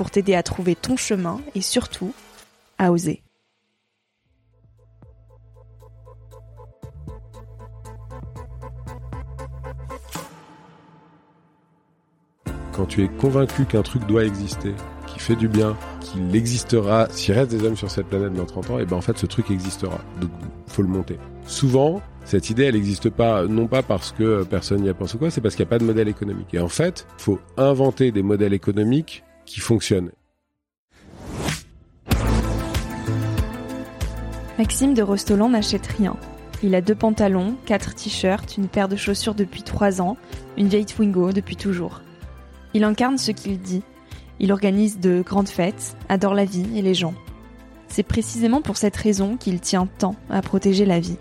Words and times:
pour 0.00 0.10
t'aider 0.10 0.34
à 0.34 0.42
trouver 0.42 0.76
ton 0.76 0.96
chemin 0.96 1.42
et 1.54 1.60
surtout 1.60 2.14
à 2.78 2.90
oser. 2.90 3.22
Quand 12.72 12.86
tu 12.86 13.04
es 13.04 13.08
convaincu 13.08 13.66
qu'un 13.66 13.82
truc 13.82 14.06
doit 14.06 14.24
exister, 14.24 14.72
qui 15.06 15.18
fait 15.18 15.36
du 15.36 15.48
bien, 15.48 15.76
qu'il 16.00 16.34
existera, 16.34 17.06
s'il 17.10 17.34
reste 17.34 17.50
des 17.50 17.62
hommes 17.62 17.76
sur 17.76 17.90
cette 17.90 18.06
planète 18.06 18.32
dans 18.32 18.46
30 18.46 18.70
ans, 18.70 18.78
et 18.78 18.86
ben 18.86 18.96
en 18.96 19.02
fait 19.02 19.18
ce 19.18 19.26
truc 19.26 19.50
existera. 19.50 19.98
Donc 20.18 20.30
faut 20.66 20.80
le 20.80 20.88
monter. 20.88 21.18
Souvent, 21.44 22.00
cette 22.24 22.48
idée, 22.48 22.64
elle 22.64 22.74
n'existe 22.74 23.10
pas, 23.10 23.44
non 23.44 23.66
pas 23.66 23.82
parce 23.82 24.12
que 24.12 24.44
personne 24.44 24.80
n'y 24.80 24.88
a 24.88 24.94
pensé 24.94 25.16
ou 25.16 25.18
quoi, 25.18 25.30
c'est 25.30 25.42
parce 25.42 25.56
qu'il 25.56 25.64
n'y 25.66 25.68
a 25.68 25.72
pas 25.72 25.78
de 25.78 25.84
modèle 25.84 26.08
économique. 26.08 26.54
Et 26.54 26.58
en 26.58 26.68
fait, 26.68 27.06
faut 27.18 27.38
inventer 27.58 28.12
des 28.12 28.22
modèles 28.22 28.54
économiques 28.54 29.24
qui 29.50 29.60
fonctionne. 29.60 30.12
Maxime 34.58 34.94
de 34.94 35.02
Rostolan 35.02 35.48
n'achète 35.48 35.86
rien. 35.86 36.16
Il 36.62 36.74
a 36.74 36.80
deux 36.80 36.94
pantalons, 36.94 37.56
quatre 37.66 37.94
t-shirts, 37.94 38.56
une 38.58 38.68
paire 38.68 38.88
de 38.88 38.96
chaussures 38.96 39.34
depuis 39.34 39.62
trois 39.62 40.00
ans, 40.00 40.16
une 40.56 40.68
vieille 40.68 40.86
Twingo 40.86 41.32
depuis 41.32 41.56
toujours. 41.56 42.02
Il 42.74 42.84
incarne 42.84 43.18
ce 43.18 43.32
qu'il 43.32 43.58
dit. 43.58 43.82
Il 44.38 44.52
organise 44.52 45.00
de 45.00 45.22
grandes 45.22 45.48
fêtes, 45.48 45.96
adore 46.08 46.34
la 46.34 46.44
vie 46.44 46.78
et 46.78 46.82
les 46.82 46.94
gens. 46.94 47.14
C'est 47.88 48.04
précisément 48.04 48.62
pour 48.62 48.76
cette 48.76 48.96
raison 48.96 49.36
qu'il 49.36 49.58
tient 49.58 49.88
tant 49.98 50.14
à 50.28 50.42
protéger 50.42 50.84
la 50.84 51.00
vie. 51.00 51.16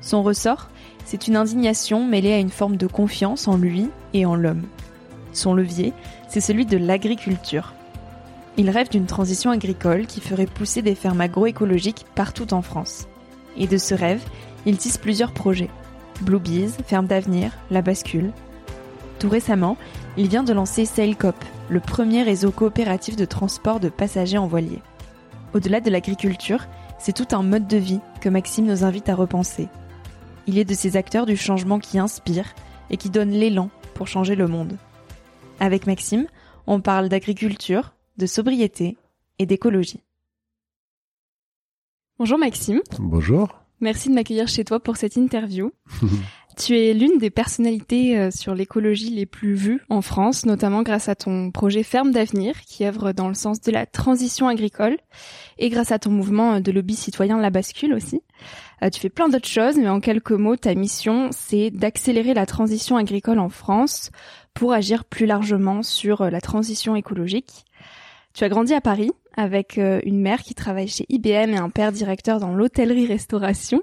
Son 0.00 0.22
ressort, 0.22 0.70
c'est 1.04 1.28
une 1.28 1.36
indignation 1.36 2.04
mêlée 2.04 2.32
à 2.32 2.38
une 2.38 2.50
forme 2.50 2.76
de 2.76 2.86
confiance 2.88 3.46
en 3.46 3.56
lui 3.56 3.90
et 4.12 4.26
en 4.26 4.34
l'homme. 4.34 4.64
Son 5.34 5.52
levier, 5.52 5.92
c'est 6.28 6.40
celui 6.40 6.64
de 6.64 6.78
l'agriculture. 6.78 7.74
Il 8.56 8.70
rêve 8.70 8.88
d'une 8.88 9.06
transition 9.06 9.50
agricole 9.50 10.06
qui 10.06 10.20
ferait 10.20 10.46
pousser 10.46 10.80
des 10.80 10.94
fermes 10.94 11.20
agroécologiques 11.20 12.06
partout 12.14 12.54
en 12.54 12.62
France. 12.62 13.08
Et 13.56 13.66
de 13.66 13.76
ce 13.76 13.94
rêve, 13.94 14.22
il 14.64 14.78
tisse 14.78 14.96
plusieurs 14.96 15.32
projets. 15.32 15.70
Bluebees, 16.22 16.70
Ferme 16.86 17.06
d'avenir, 17.06 17.50
La 17.70 17.82
Bascule. 17.82 18.32
Tout 19.18 19.28
récemment, 19.28 19.76
il 20.16 20.28
vient 20.28 20.44
de 20.44 20.52
lancer 20.52 20.84
Sailcop, 20.84 21.36
le 21.68 21.80
premier 21.80 22.22
réseau 22.22 22.52
coopératif 22.52 23.16
de 23.16 23.24
transport 23.24 23.80
de 23.80 23.88
passagers 23.88 24.38
en 24.38 24.46
voilier. 24.46 24.80
Au-delà 25.52 25.80
de 25.80 25.90
l'agriculture, 25.90 26.66
c'est 26.98 27.12
tout 27.12 27.34
un 27.36 27.42
mode 27.42 27.66
de 27.66 27.76
vie 27.76 28.00
que 28.20 28.28
Maxime 28.28 28.66
nous 28.66 28.84
invite 28.84 29.08
à 29.08 29.14
repenser. 29.16 29.68
Il 30.46 30.58
est 30.58 30.64
de 30.64 30.74
ces 30.74 30.96
acteurs 30.96 31.26
du 31.26 31.36
changement 31.36 31.80
qui 31.80 31.98
inspirent 31.98 32.54
et 32.90 32.96
qui 32.96 33.10
donnent 33.10 33.30
l'élan 33.30 33.70
pour 33.94 34.06
changer 34.06 34.36
le 34.36 34.46
monde. 34.46 34.76
Avec 35.60 35.86
Maxime, 35.86 36.26
on 36.66 36.80
parle 36.80 37.08
d'agriculture, 37.08 37.94
de 38.16 38.26
sobriété 38.26 38.96
et 39.38 39.46
d'écologie. 39.46 40.02
Bonjour 42.18 42.38
Maxime. 42.38 42.80
Bonjour. 42.98 43.48
Merci 43.80 44.08
de 44.08 44.14
m'accueillir 44.14 44.48
chez 44.48 44.64
toi 44.64 44.80
pour 44.80 44.96
cette 44.96 45.16
interview. 45.16 45.72
tu 46.56 46.78
es 46.78 46.94
l'une 46.94 47.18
des 47.18 47.30
personnalités 47.30 48.18
euh, 48.18 48.30
sur 48.30 48.54
l'écologie 48.54 49.10
les 49.10 49.26
plus 49.26 49.54
vues 49.54 49.82
en 49.88 50.02
France, 50.02 50.46
notamment 50.46 50.82
grâce 50.82 51.08
à 51.08 51.14
ton 51.14 51.50
projet 51.50 51.82
Ferme 51.82 52.12
d'avenir 52.12 52.60
qui 52.62 52.84
œuvre 52.84 53.12
dans 53.12 53.28
le 53.28 53.34
sens 53.34 53.60
de 53.60 53.72
la 53.72 53.86
transition 53.86 54.48
agricole 54.48 54.96
et 55.58 55.68
grâce 55.68 55.92
à 55.92 55.98
ton 55.98 56.10
mouvement 56.10 56.60
de 56.60 56.72
lobby 56.72 56.94
citoyen 56.94 57.38
La 57.40 57.50
Bascule 57.50 57.94
aussi. 57.94 58.22
Euh, 58.82 58.90
tu 58.90 59.00
fais 59.00 59.08
plein 59.08 59.28
d'autres 59.28 59.48
choses, 59.48 59.76
mais 59.76 59.88
en 59.88 60.00
quelques 60.00 60.32
mots, 60.32 60.56
ta 60.56 60.74
mission, 60.74 61.30
c'est 61.32 61.70
d'accélérer 61.70 62.34
la 62.34 62.46
transition 62.46 62.96
agricole 62.96 63.38
en 63.38 63.48
France 63.48 64.10
pour 64.52 64.72
agir 64.72 65.04
plus 65.04 65.26
largement 65.26 65.82
sur 65.82 66.22
euh, 66.22 66.30
la 66.30 66.40
transition 66.40 66.96
écologique. 66.96 67.64
Tu 68.34 68.44
as 68.44 68.48
grandi 68.48 68.74
à 68.74 68.80
Paris 68.80 69.12
avec 69.36 69.78
euh, 69.78 70.00
une 70.04 70.20
mère 70.20 70.42
qui 70.42 70.54
travaille 70.54 70.88
chez 70.88 71.06
IBM 71.08 71.50
et 71.50 71.56
un 71.56 71.70
père 71.70 71.92
directeur 71.92 72.40
dans 72.40 72.54
l'hôtellerie-restauration. 72.54 73.82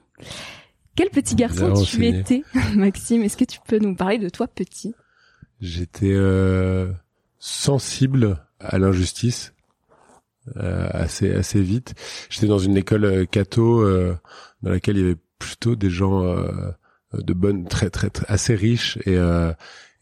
Quel 0.95 1.09
petit 1.09 1.35
garçon 1.35 1.73
tu 1.83 2.05
étais, 2.05 2.43
Maxime? 2.75 3.23
Est-ce 3.23 3.37
que 3.37 3.45
tu 3.45 3.59
peux 3.65 3.79
nous 3.79 3.95
parler 3.95 4.17
de 4.17 4.29
toi 4.29 4.47
petit? 4.47 4.93
J'étais 5.59 6.13
euh, 6.13 6.91
sensible 7.39 8.43
à 8.59 8.77
l'injustice 8.77 9.53
euh, 10.57 10.89
assez 10.91 11.31
assez 11.33 11.61
vite. 11.61 11.93
J'étais 12.29 12.47
dans 12.47 12.59
une 12.59 12.77
école 12.77 13.05
euh, 13.05 13.25
catho 13.25 13.85
dans 14.63 14.69
laquelle 14.69 14.97
il 14.97 15.01
y 15.01 15.05
avait 15.05 15.19
plutôt 15.39 15.75
des 15.75 15.89
gens 15.89 16.35
de 17.13 17.33
bonnes, 17.33 17.67
très, 17.67 17.89
très 17.89 18.09
très 18.09 18.25
assez 18.27 18.55
riches 18.55 18.97
et 19.05 19.17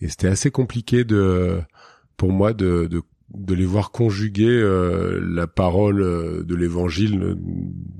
et 0.01 0.07
c'était 0.07 0.27
assez 0.27 0.51
compliqué 0.51 1.03
de 1.03 1.61
pour 2.17 2.31
moi 2.31 2.53
de, 2.53 2.87
de 2.87 3.01
de 3.33 3.53
les 3.53 3.65
voir 3.65 3.91
conjuguer 3.91 4.47
euh, 4.47 5.19
la 5.21 5.47
parole 5.47 6.01
euh, 6.01 6.43
de 6.43 6.55
l'évangile 6.55 7.21
euh, 7.21 7.35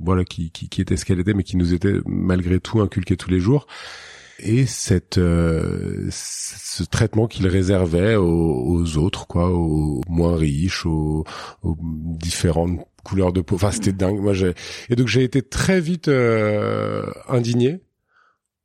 voilà 0.02 0.24
qui, 0.24 0.50
qui, 0.52 0.70
qui 0.70 0.82
était 0.82 0.98
ce 0.98 1.06
qu'elle 1.06 1.20
était 1.20 1.34
mais 1.34 1.44
qui 1.44 1.58
nous 1.58 1.74
était 1.74 2.00
malgré 2.06 2.60
tout 2.60 2.82
inculqué 2.82 3.16
tous 3.18 3.30
les 3.30 3.40
jours. 3.40 3.68
Et 4.42 4.66
cette 4.66 5.16
ce 5.16 6.84
traitement 6.90 7.28
qu'il 7.28 7.46
réservait 7.46 8.16
aux, 8.16 8.98
autres 8.98 9.28
quoi 9.28 9.52
aux 9.52 10.02
moins 10.08 10.38
riches 10.38 10.86
aux, 10.86 11.26
aux 11.62 11.78
différentes 11.82 12.80
couleurs 13.04 13.34
de 13.34 13.42
peau. 13.42 13.56
Enfin 13.56 13.72
c'était 13.72 13.92
dingue. 13.92 14.22
Moi 14.22 14.32
j'ai 14.32 14.54
et 14.90 14.96
donc 14.96 15.08
j'ai 15.08 15.26
été 15.26 15.42
très 15.42 15.82
vite 15.82 16.10
indigné 17.28 17.82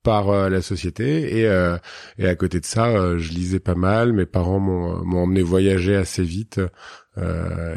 par 0.04 0.28
euh, 0.28 0.48
la 0.48 0.62
société 0.62 1.38
et 1.38 1.48
euh, 1.48 1.76
et 2.18 2.28
à 2.28 2.36
côté 2.36 2.60
de 2.60 2.66
ça 2.66 2.86
euh, 2.86 3.18
je 3.18 3.32
lisais 3.32 3.58
pas 3.58 3.74
mal 3.74 4.12
mes 4.12 4.26
parents 4.26 4.60
m'ont 4.60 5.04
m'ont 5.04 5.22
emmené 5.22 5.42
voyager 5.42 5.96
assez 5.96 6.22
vite 6.22 6.60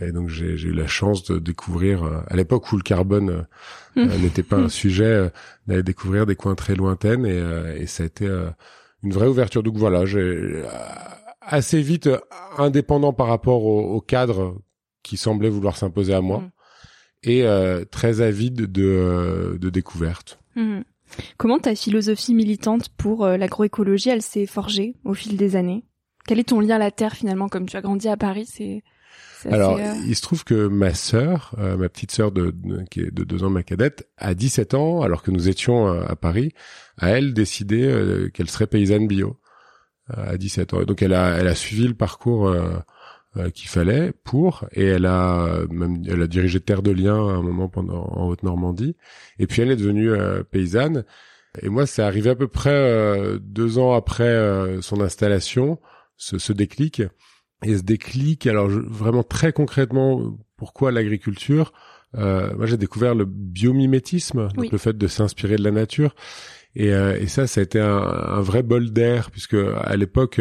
et 0.02 0.12
donc 0.12 0.30
j'ai 0.30 0.58
j'ai 0.58 0.70
eu 0.70 0.74
la 0.74 0.88
chance 0.88 1.24
de 1.24 1.38
découvrir 1.38 2.04
à 2.28 2.36
l'époque 2.36 2.72
où 2.72 2.76
le 2.76 2.82
carbone 2.82 3.46
n'était 3.96 4.42
pas 4.42 4.58
un 4.58 4.70
sujet 4.84 5.32
d'aller 5.68 5.84
découvrir 5.84 6.26
des 6.26 6.36
coins 6.36 6.56
très 6.56 6.74
lointains 6.74 7.24
et 7.24 7.82
et 7.82 7.86
ça 7.86 8.02
a 8.02 8.08
été 8.08 8.28
une 9.04 9.14
vraie 9.14 9.28
ouverture. 9.28 9.62
Donc 9.62 9.78
voilà, 9.78 10.06
j'ai 10.06 10.64
assez 11.40 11.84
vite 11.84 12.10
indépendant 12.58 13.14
par 13.14 13.28
rapport 13.28 13.64
au, 13.64 14.02
cadre 14.02 14.60
qui 15.04 15.18
semblait 15.18 15.50
vouloir 15.50 15.78
s'imposer 15.78 16.16
à 16.16 16.22
moi. 16.22 16.40
Mm. 16.40 16.50
Et 17.30 17.46
très 17.92 18.22
avide 18.22 18.72
de, 18.72 19.60
de 19.62 19.70
découvertes. 19.70 20.40
Mm. 20.56 20.82
Comment 21.38 21.60
ta 21.60 21.76
philosophie 21.76 22.34
militante 22.34 22.90
pour 22.90 23.26
l'agroécologie, 23.26 24.10
elle 24.10 24.22
s'est 24.22 24.46
forgée 24.46 24.96
au 25.04 25.14
fil 25.14 25.38
des 25.38 25.56
années? 25.56 25.84
Quel 26.28 26.40
est 26.40 26.50
ton 26.50 26.60
lien 26.60 26.76
à 26.76 26.80
la 26.80 26.92
terre 26.92 27.14
finalement 27.14 27.48
Comme 27.48 27.68
tu 27.68 27.78
as 27.78 27.82
grandi 27.82 28.08
à 28.08 28.18
Paris, 28.18 28.46
c'est 28.46 28.84
alors, 29.46 29.78
euh, 29.78 29.94
il 30.06 30.16
se 30.16 30.22
trouve 30.22 30.44
que 30.44 30.68
ma 30.68 30.94
sœur, 30.94 31.54
euh, 31.58 31.78
ma 31.78 31.90
petite 31.90 32.12
sœur 32.12 32.32
de, 32.32 32.54
qui 32.90 33.02
est 33.02 33.12
de 33.14 33.24
deux 33.24 33.44
ans, 33.44 33.50
ma 33.50 33.64
cadette, 33.64 34.08
à 34.18 34.34
17 34.34 34.74
ans, 34.74 35.02
alors 35.02 35.22
que 35.22 35.32
nous 35.32 35.48
étions 35.48 35.88
euh, 35.88 36.04
à 36.08 36.16
Paris, 36.16 36.52
a 36.98 37.10
elle 37.10 37.34
décidé 37.34 38.30
qu'elle 38.34 38.50
serait 38.50 38.68
paysanne 38.68 39.08
bio 39.08 39.40
à 40.10 40.38
17 40.38 40.74
ans. 40.74 40.84
donc 40.84 41.02
elle 41.02 41.14
a, 41.14 41.38
elle 41.38 41.48
a 41.48 41.56
suivi 41.56 41.86
le 41.86 41.94
parcours 41.94 42.52
qu'il 43.54 43.70
fallait 43.70 44.14
pour, 44.24 44.66
et 44.72 44.86
elle 44.86 45.06
a 45.06 45.60
même, 45.70 46.04
elle 46.08 46.22
a 46.22 46.28
dirigé 46.28 46.60
Terre 46.60 46.82
de 46.82 46.92
Liens 46.92 47.28
à 47.28 47.34
un 47.34 47.42
moment 47.42 47.70
pendant 47.70 48.06
en 48.06 48.28
Haute-Normandie, 48.28 48.96
et 49.40 49.48
puis 49.48 49.62
elle 49.62 49.72
est 49.72 49.76
devenue 49.76 50.12
paysanne. 50.52 51.06
Et 51.62 51.70
moi, 51.70 51.86
c'est 51.86 52.04
arrivé 52.04 52.30
à 52.30 52.36
peu 52.36 52.48
près 52.48 53.40
deux 53.40 53.78
ans 53.80 53.94
après 53.94 54.78
son 54.82 55.02
installation, 55.02 55.80
ce, 56.18 56.38
ce 56.38 56.54
déclic 56.54 57.02
et 57.64 57.78
ce 57.78 57.82
déclic, 57.82 58.46
alors 58.48 58.68
vraiment 58.70 59.24
très 59.24 59.52
concrètement, 59.52 60.38
pourquoi 60.58 60.92
l'agriculture 60.92 61.74
euh, 62.16 62.54
Moi, 62.56 62.68
j'ai 62.68 62.78
découvert 62.78 63.16
le 63.16 63.26
biomimétisme, 63.26 64.50
donc 64.56 64.72
le 64.72 64.78
fait 64.78 64.98
de 64.98 65.08
s'inspirer 65.08 65.56
de 65.56 65.64
la 65.64 65.72
nature. 65.72 66.14
Et, 66.76 66.94
euh, 66.94 67.18
et, 67.20 67.28
ça, 67.28 67.48
ça 67.48 67.62
a 67.62 67.64
été 67.64 67.80
un, 67.80 67.98
un 67.98 68.42
vrai 68.42 68.62
bol 68.62 68.92
d'air, 68.92 69.32
puisque 69.32 69.56
à 69.56 69.96
l'époque, 69.96 70.40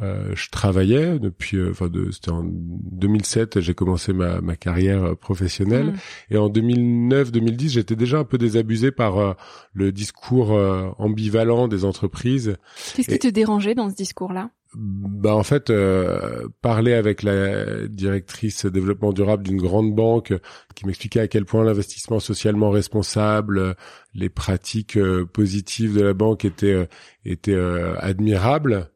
euh, 0.00 0.30
euh 0.30 0.34
je 0.34 0.50
travaillais 0.50 1.18
depuis, 1.18 1.56
euh, 1.56 1.70
enfin, 1.70 1.88
de, 1.88 2.10
c'était 2.10 2.30
en 2.30 2.44
2007, 2.44 3.60
j'ai 3.60 3.74
commencé 3.74 4.12
ma, 4.12 4.40
ma 4.40 4.56
carrière 4.56 5.16
professionnelle, 5.16 5.92
mmh. 5.92 6.34
et 6.34 6.36
en 6.38 6.48
2009-2010, 6.48 7.68
j'étais 7.70 7.96
déjà 7.96 8.18
un 8.18 8.24
peu 8.24 8.38
désabusé 8.38 8.90
par 8.90 9.36
le 9.72 9.92
discours 9.92 10.52
ambivalent 10.98 11.68
des 11.68 11.84
entreprises. 11.84 12.56
Qu'est-ce 12.94 13.10
qui 13.10 13.18
te 13.18 13.28
dérangeait 13.28 13.74
dans 13.74 13.90
ce 13.90 13.94
discours-là? 13.94 14.50
Bah 14.74 15.34
en 15.34 15.42
fait 15.42 15.68
euh, 15.68 16.48
parler 16.62 16.94
avec 16.94 17.22
la 17.22 17.86
directrice 17.88 18.64
développement 18.64 19.12
durable 19.12 19.42
d'une 19.42 19.60
grande 19.60 19.94
banque 19.94 20.32
qui 20.74 20.86
m'expliquait 20.86 21.20
à 21.20 21.28
quel 21.28 21.44
point 21.44 21.62
l'investissement 21.62 22.20
socialement 22.20 22.70
responsable, 22.70 23.76
les 24.14 24.30
pratiques 24.30 24.96
euh, 24.96 25.26
positives 25.26 25.98
de 25.98 26.02
la 26.02 26.14
banque 26.14 26.46
étaient 26.46 26.72
euh, 26.72 26.86
étaient 27.26 27.58
admirables 27.98 28.90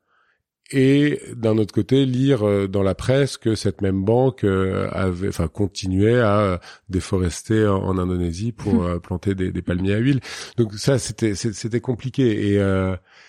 et 0.72 1.20
d'un 1.36 1.58
autre 1.58 1.72
côté 1.72 2.04
lire 2.06 2.46
euh, 2.46 2.66
dans 2.66 2.82
la 2.82 2.94
presse 2.94 3.36
que 3.36 3.54
cette 3.54 3.82
même 3.82 4.02
banque 4.02 4.42
euh, 4.42 4.88
avait 4.90 5.28
enfin 5.28 5.46
continuait 5.46 6.20
à 6.20 6.38
euh, 6.40 6.58
déforester 6.88 7.66
en, 7.66 7.96
Indonésie 7.98 8.52
pour 8.52 8.82
hmm. 8.82 9.00
planter 9.00 9.34
des, 9.34 9.52
des, 9.52 9.62
palmiers 9.62 9.94
à 9.94 9.98
huile 9.98 10.20
donc 10.56 10.74
ça 10.74 10.98
c'était 10.98 11.34
c'était 11.34 11.80
compliqué 11.80 12.52
et 12.52 12.60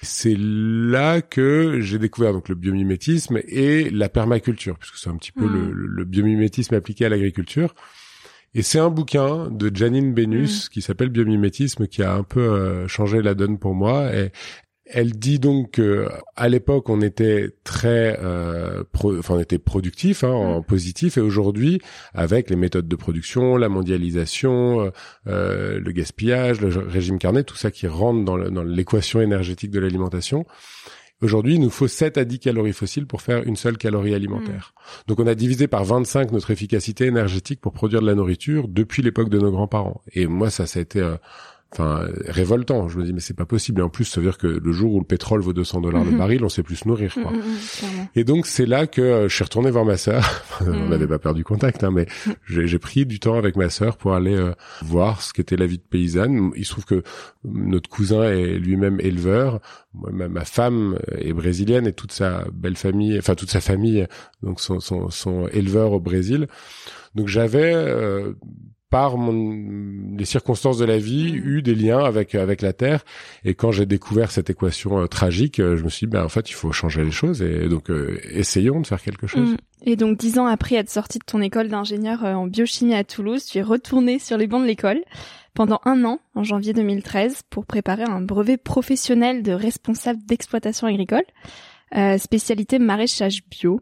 c'est 0.01 0.35
là 0.37 1.21
que 1.21 1.79
j'ai 1.79 1.99
découvert 1.99 2.33
donc 2.33 2.49
le 2.49 2.55
biomimétisme 2.55 3.39
et 3.47 3.89
la 3.89 4.09
permaculture 4.09 4.77
puisque 4.77 4.97
c'est 4.97 5.09
un 5.09 5.15
petit 5.15 5.31
peu 5.31 5.47
le, 5.47 5.71
le, 5.71 6.05
biomimétisme 6.05 6.75
appliqué 6.75 7.05
à 7.05 7.09
l'agriculture 7.09 7.73
et 8.53 8.61
c'est 8.61 8.79
un 8.79 8.89
bouquin 8.89 9.49
de 9.49 9.73
Janine 9.73 10.13
Benus 10.13 10.65
hmm. 10.65 10.69
qui 10.69 10.81
s'appelle 10.81 11.09
Biomimétisme 11.09 11.87
qui 11.87 12.03
a 12.03 12.13
un 12.13 12.23
peu 12.23 12.87
changé 12.87 13.21
la 13.21 13.35
donne 13.35 13.59
pour 13.59 13.75
moi. 13.75 14.13
Et 14.13 14.31
elle 14.89 15.11
dit 15.11 15.39
donc 15.39 15.71
que 15.71 16.07
à 16.35 16.49
l'époque 16.49 16.89
on 16.89 17.01
était 17.01 17.49
très, 17.63 18.17
euh, 18.21 18.83
enfin 18.93 19.35
on 19.35 19.39
était 19.39 19.59
productif, 19.59 20.23
hein, 20.23 20.31
en 20.31 20.59
mm. 20.59 20.63
positif, 20.63 21.17
et 21.17 21.21
aujourd'hui 21.21 21.81
avec 22.13 22.49
les 22.49 22.55
méthodes 22.55 22.87
de 22.87 22.95
production, 22.95 23.57
la 23.57 23.69
mondialisation, 23.69 24.81
euh, 24.81 24.89
euh, 25.27 25.79
le 25.79 25.91
gaspillage, 25.91 26.61
le 26.61 26.69
régime 26.69 27.19
carnet, 27.19 27.43
tout 27.43 27.55
ça 27.55 27.71
qui 27.71 27.87
rentre 27.87 28.23
dans 28.23 28.63
l'équation 28.63 29.21
énergétique 29.21 29.71
de 29.71 29.79
l'alimentation. 29.79 30.45
Aujourd'hui, 31.19 31.55
il 31.55 31.61
nous 31.61 31.71
faut 31.71 31.87
7 31.87 32.19
à 32.19 32.25
10 32.25 32.37
calories 32.37 32.73
fossiles 32.73 33.07
pour 33.07 33.23
faire 33.23 33.41
une 33.43 33.55
seule 33.55 33.77
calorie 33.77 34.13
alimentaire. 34.13 34.73
Mm. 34.75 34.89
Donc 35.07 35.19
on 35.19 35.27
a 35.27 35.35
divisé 35.35 35.67
par 35.67 35.83
25 35.83 36.31
notre 36.31 36.51
efficacité 36.51 37.05
énergétique 37.05 37.59
pour 37.59 37.73
produire 37.73 38.01
de 38.01 38.05
la 38.05 38.15
nourriture 38.15 38.67
depuis 38.67 39.01
l'époque 39.01 39.29
de 39.29 39.39
nos 39.39 39.51
grands-parents. 39.51 40.01
Et 40.13 40.27
moi, 40.27 40.49
ça, 40.49 40.67
ça 40.67 40.79
a 40.79 40.81
été 40.83 41.01
enfin 41.71 42.07
révoltant. 42.25 42.87
Je 42.87 42.97
me 42.97 43.03
dis 43.03 43.13
mais 43.13 43.19
c'est 43.19 43.35
pas 43.35 43.45
possible. 43.45 43.81
Et 43.81 43.83
en 43.83 43.89
plus, 43.89 44.05
ça 44.05 44.19
veut 44.19 44.27
dire 44.27 44.37
que 44.37 44.47
le 44.47 44.71
jour 44.71 44.93
où 44.93 44.99
le 44.99 45.05
pétrole 45.05 45.41
vaut 45.41 45.53
200 45.53 45.81
dollars 45.81 46.03
le 46.03 46.11
mhm. 46.11 46.17
baril, 46.17 46.43
on 46.43 46.49
sait 46.49 46.63
plus 46.63 46.77
se 46.77 46.87
nourrir. 46.87 47.13
Quoi. 47.13 47.31
Mhm, 47.31 47.37
mhm, 47.37 48.07
et 48.15 48.23
donc 48.23 48.47
c'est 48.47 48.65
là 48.65 48.87
que 48.87 49.01
euh, 49.01 49.29
je 49.29 49.35
suis 49.35 49.43
retourné 49.43 49.71
voir 49.71 49.85
ma 49.85 49.97
sœur. 49.97 50.43
on 50.61 50.89
n'avait 50.89 51.07
pas 51.07 51.19
perdu 51.19 51.43
contact, 51.43 51.83
hein, 51.83 51.91
mais 51.91 52.05
j'ai 52.47 52.79
pris 52.79 53.05
du 53.05 53.19
temps 53.19 53.37
avec 53.37 53.55
ma 53.55 53.69
sœur 53.69 53.97
pour 53.97 54.13
aller 54.13 54.35
euh, 54.35 54.53
voir 54.81 55.21
ce 55.21 55.33
qu'était 55.33 55.57
la 55.57 55.65
vie 55.65 55.77
de 55.77 55.83
paysanne. 55.83 56.51
Il 56.55 56.65
se 56.65 56.71
trouve 56.71 56.85
que 56.85 57.03
notre 57.43 57.89
cousin 57.89 58.23
est 58.23 58.57
lui-même 58.57 58.99
éleveur. 58.99 59.59
ma, 59.93 60.27
ma, 60.27 60.45
femme 60.45 60.97
est 61.17 61.33
brésilienne 61.33 61.87
et 61.87 61.93
toute 61.93 62.11
sa 62.11 62.45
belle 62.53 62.77
famille, 62.77 63.17
enfin 63.17 63.35
toute 63.35 63.49
sa 63.49 63.61
famille, 63.61 64.07
donc 64.43 64.61
sont, 64.61 64.79
sont, 64.79 65.09
sont 65.09 65.47
éleveurs 65.47 65.91
au 65.91 65.99
Brésil. 65.99 66.47
Donc 67.15 67.27
j'avais 67.27 67.73
euh, 67.73 68.33
par 68.89 69.17
mon, 69.17 70.15
les 70.17 70.25
circonstances 70.25 70.77
de 70.77 70.85
la 70.85 70.97
vie, 70.97 71.33
mm. 71.33 71.35
eu 71.35 71.61
des 71.61 71.75
liens 71.75 72.03
avec 72.03 72.35
avec 72.35 72.61
la 72.61 72.73
Terre. 72.73 73.03
Et 73.43 73.53
quand 73.53 73.71
j'ai 73.71 73.85
découvert 73.85 74.31
cette 74.31 74.49
équation 74.49 74.99
euh, 74.99 75.07
tragique, 75.07 75.59
euh, 75.59 75.75
je 75.75 75.83
me 75.83 75.89
suis 75.89 76.07
dit, 76.07 76.11
ben 76.11 76.23
en 76.23 76.29
fait, 76.29 76.49
il 76.49 76.53
faut 76.53 76.71
changer 76.71 77.03
les 77.03 77.11
choses. 77.11 77.41
Et 77.41 77.67
donc, 77.67 77.89
euh, 77.89 78.19
essayons 78.31 78.79
de 78.79 78.87
faire 78.87 79.01
quelque 79.01 79.27
chose. 79.27 79.51
Mm. 79.51 79.57
Et 79.83 79.95
donc, 79.95 80.17
dix 80.17 80.39
ans 80.39 80.47
après 80.47 80.75
être 80.75 80.89
sorti 80.89 81.19
de 81.19 81.25
ton 81.25 81.41
école 81.41 81.67
d'ingénieur 81.67 82.23
en 82.23 82.47
biochimie 82.47 82.95
à 82.95 83.03
Toulouse, 83.03 83.45
tu 83.45 83.57
es 83.57 83.61
retourné 83.61 84.19
sur 84.19 84.37
les 84.37 84.47
bancs 84.47 84.61
de 84.61 84.67
l'école 84.67 85.01
pendant 85.53 85.79
un 85.85 86.03
an, 86.05 86.19
en 86.35 86.43
janvier 86.43 86.73
2013, 86.73 87.41
pour 87.49 87.65
préparer 87.65 88.03
un 88.03 88.21
brevet 88.21 88.57
professionnel 88.57 89.43
de 89.43 89.51
responsable 89.53 90.19
d'exploitation 90.25 90.87
agricole, 90.87 91.23
spécialité 92.17 92.79
maraîchage 92.79 93.43
bio. 93.49 93.81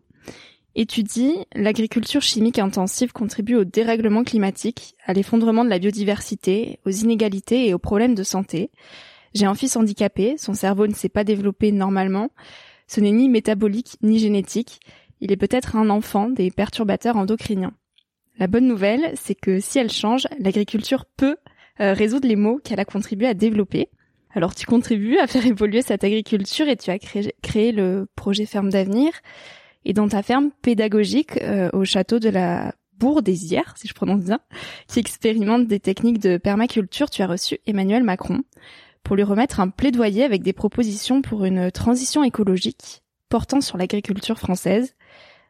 Et 0.78 0.86
tu 0.86 1.04
dis, 1.04 1.34
l'agriculture 1.56 2.22
chimique 2.22 2.60
intensive 2.60 3.14
contribue 3.14 3.56
au 3.56 3.64
dérèglement 3.64 4.26
climatique, 4.26 4.96
à 5.06 5.14
l'effondrement 5.14 5.64
de 5.64 5.70
la 5.70 5.80
biodiversité, 5.80 6.80
aux 6.86 6.92
inégalités 6.92 7.68
et 7.68 7.74
aux 7.74 7.80
problèmes 7.80 8.14
de 8.14 8.24
santé. 8.24 8.72
J'ai 9.34 9.46
un 9.46 9.56
fils 9.56 9.78
handicapé, 9.78 10.36
son 10.38 10.54
cerveau 10.54 10.88
ne 10.88 10.94
s'est 10.94 11.08
pas 11.08 11.24
développé 11.24 11.72
normalement, 11.72 12.30
ce 12.88 13.00
n'est 13.00 13.12
ni 13.12 13.30
métabolique 13.30 13.96
ni 14.02 14.20
génétique, 14.20 14.82
il 15.22 15.32
est 15.32 15.38
peut-être 15.38 15.78
un 15.78 15.90
enfant 15.90 16.30
des 16.30 16.52
perturbateurs 16.52 17.16
endocriniens. 17.16 17.74
La 18.38 18.48
bonne 18.48 18.68
nouvelle, 18.68 19.14
c'est 19.16 19.36
que 19.36 19.62
si 19.62 19.80
elle 19.80 19.92
change, 19.92 20.28
l'agriculture 20.40 21.06
peut 21.06 21.38
euh, 21.80 21.94
résoudre 21.94 22.28
les 22.28 22.36
maux 22.36 22.60
qu'elle 22.62 22.82
a 22.82 22.86
contribué 22.86 23.28
à 23.28 23.34
développer. 23.34 23.90
Alors 24.32 24.54
tu 24.54 24.66
contribues 24.66 25.20
à 25.20 25.28
faire 25.28 25.46
évoluer 25.46 25.82
cette 25.82 26.04
agriculture 26.04 26.68
et 26.68 26.76
tu 26.76 26.92
as 26.92 27.00
créé 27.00 27.72
le 27.72 28.08
projet 28.18 28.46
Ferme 28.46 28.70
d'avenir 28.70 29.14
et 29.86 29.94
dans 29.94 30.08
ta 30.08 30.24
ferme 30.24 30.50
pédagogique 30.62 31.42
euh, 31.42 31.70
au 31.74 31.86
château 31.86 32.20
de 32.20 32.30
la 32.30 32.74
Bourg-des-Ières, 32.98 33.76
si 33.78 33.88
je 33.88 33.94
prononce 33.94 34.24
bien, 34.24 34.40
qui 34.88 35.00
expérimente 35.00 35.68
des 35.68 35.80
techniques 35.80 36.20
de 36.20 36.38
permaculture, 36.38 37.10
tu 37.10 37.22
as 37.22 37.28
reçu 37.28 37.60
Emmanuel 37.68 38.04
Macron 38.04 38.42
pour 39.04 39.16
lui 39.16 39.24
remettre 39.24 39.60
un 39.60 39.70
plaidoyer 39.70 40.24
avec 40.24 40.42
des 40.42 40.54
propositions 40.54 41.22
pour 41.22 41.46
une 41.46 41.72
transition 41.72 42.24
écologique 42.24 43.04
portant 43.30 43.62
sur 43.62 43.78
l'agriculture 43.78 44.40
française. 44.40 44.96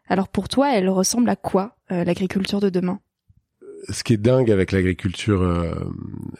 Alors 0.07 0.27
pour 0.27 0.49
toi, 0.49 0.73
elle 0.73 0.89
ressemble 0.89 1.29
à 1.29 1.35
quoi 1.35 1.77
euh, 1.91 2.03
l'agriculture 2.03 2.59
de 2.59 2.69
demain? 2.69 2.99
Ce 3.89 4.03
qui 4.03 4.13
est 4.13 4.17
dingue 4.17 4.51
avec 4.51 4.71
l'agriculture 4.71 5.41
euh, 5.41 5.73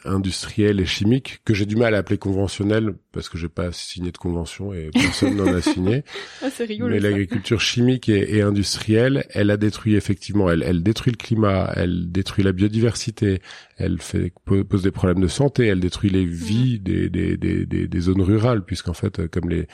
industrielle 0.04 0.80
et 0.80 0.86
chimique, 0.86 1.40
que 1.44 1.54
j'ai 1.54 1.66
du 1.66 1.76
mal 1.76 1.94
à 1.94 1.98
appeler 1.98 2.18
conventionnelle 2.18 2.94
parce 3.12 3.28
que 3.28 3.38
j'ai 3.38 3.48
pas 3.48 3.72
signé 3.72 4.10
de 4.12 4.18
convention 4.18 4.72
et 4.72 4.90
personne 4.92 5.36
n'en 5.36 5.52
a 5.54 5.62
signé. 5.62 6.04
Ah, 6.42 6.48
Mais 6.68 7.00
l'agriculture 7.00 7.60
chimique 7.60 8.08
et, 8.08 8.42
industrielle, 8.42 9.26
elle 9.30 9.50
a 9.50 9.56
détruit 9.56 9.94
effectivement, 9.94 10.50
elle, 10.50 10.62
elle 10.62 10.82
détruit 10.82 11.12
le 11.12 11.16
climat, 11.16 11.72
elle 11.74 12.10
détruit 12.10 12.44
la 12.44 12.52
biodiversité, 12.52 13.40
elle 13.76 14.00
fait 14.00 14.32
pose 14.44 14.82
des 14.82 14.90
problèmes 14.90 15.20
de 15.20 15.28
santé, 15.28 15.66
elle 15.66 15.80
détruit 15.80 16.10
les 16.10 16.24
vies 16.24 16.78
des, 16.78 17.08
des, 17.08 17.36
des, 17.36 17.66
des, 17.66 18.00
zones 18.00 18.22
rurales 18.22 18.64
puisqu'en 18.64 18.92
fait, 18.92 19.26
comme 19.28 19.48
les, 19.48 19.66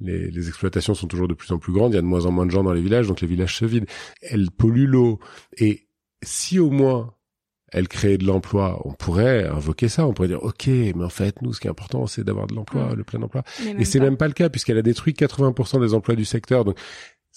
les, 0.00 0.30
les 0.30 0.48
exploitations 0.48 0.94
sont 0.94 1.06
toujours 1.06 1.28
de 1.28 1.34
plus 1.34 1.52
en 1.52 1.58
plus 1.58 1.72
grandes, 1.72 1.92
il 1.92 1.96
y 1.96 1.98
a 1.98 2.02
de 2.02 2.06
moins 2.06 2.26
en 2.26 2.32
moins 2.32 2.46
de 2.46 2.50
gens 2.50 2.64
dans 2.64 2.72
les 2.72 2.82
villages, 2.82 3.06
donc 3.06 3.20
les 3.20 3.28
villages 3.28 3.56
se 3.56 3.64
vident. 3.64 3.86
Elle 4.22 4.50
pollue 4.50 4.86
l'eau 4.86 5.20
et 5.56 5.88
si 6.22 6.58
au 6.58 6.70
moins 6.70 7.14
elle 7.72 7.88
crée 7.88 8.18
de 8.18 8.24
l'emploi, 8.24 8.80
on 8.84 8.92
pourrait 8.92 9.46
invoquer 9.46 9.88
ça, 9.88 10.06
on 10.06 10.12
pourrait 10.12 10.28
dire 10.28 10.42
ok, 10.42 10.66
mais 10.66 11.04
en 11.04 11.08
fait 11.08 11.42
nous 11.42 11.52
ce 11.52 11.60
qui 11.60 11.66
est 11.66 11.70
important 11.70 12.06
c'est 12.06 12.24
d'avoir 12.24 12.46
de 12.46 12.54
l'emploi, 12.54 12.94
le 12.94 13.04
plein 13.04 13.22
emploi. 13.22 13.42
Et 13.78 13.84
c'est 13.84 14.00
même 14.00 14.16
pas 14.16 14.28
le 14.28 14.34
cas 14.34 14.48
puisqu'elle 14.48 14.78
a 14.78 14.82
détruit 14.82 15.12
80% 15.12 15.80
des 15.80 15.94
emplois 15.94 16.14
du 16.14 16.24
secteur. 16.24 16.64
Donc 16.64 16.78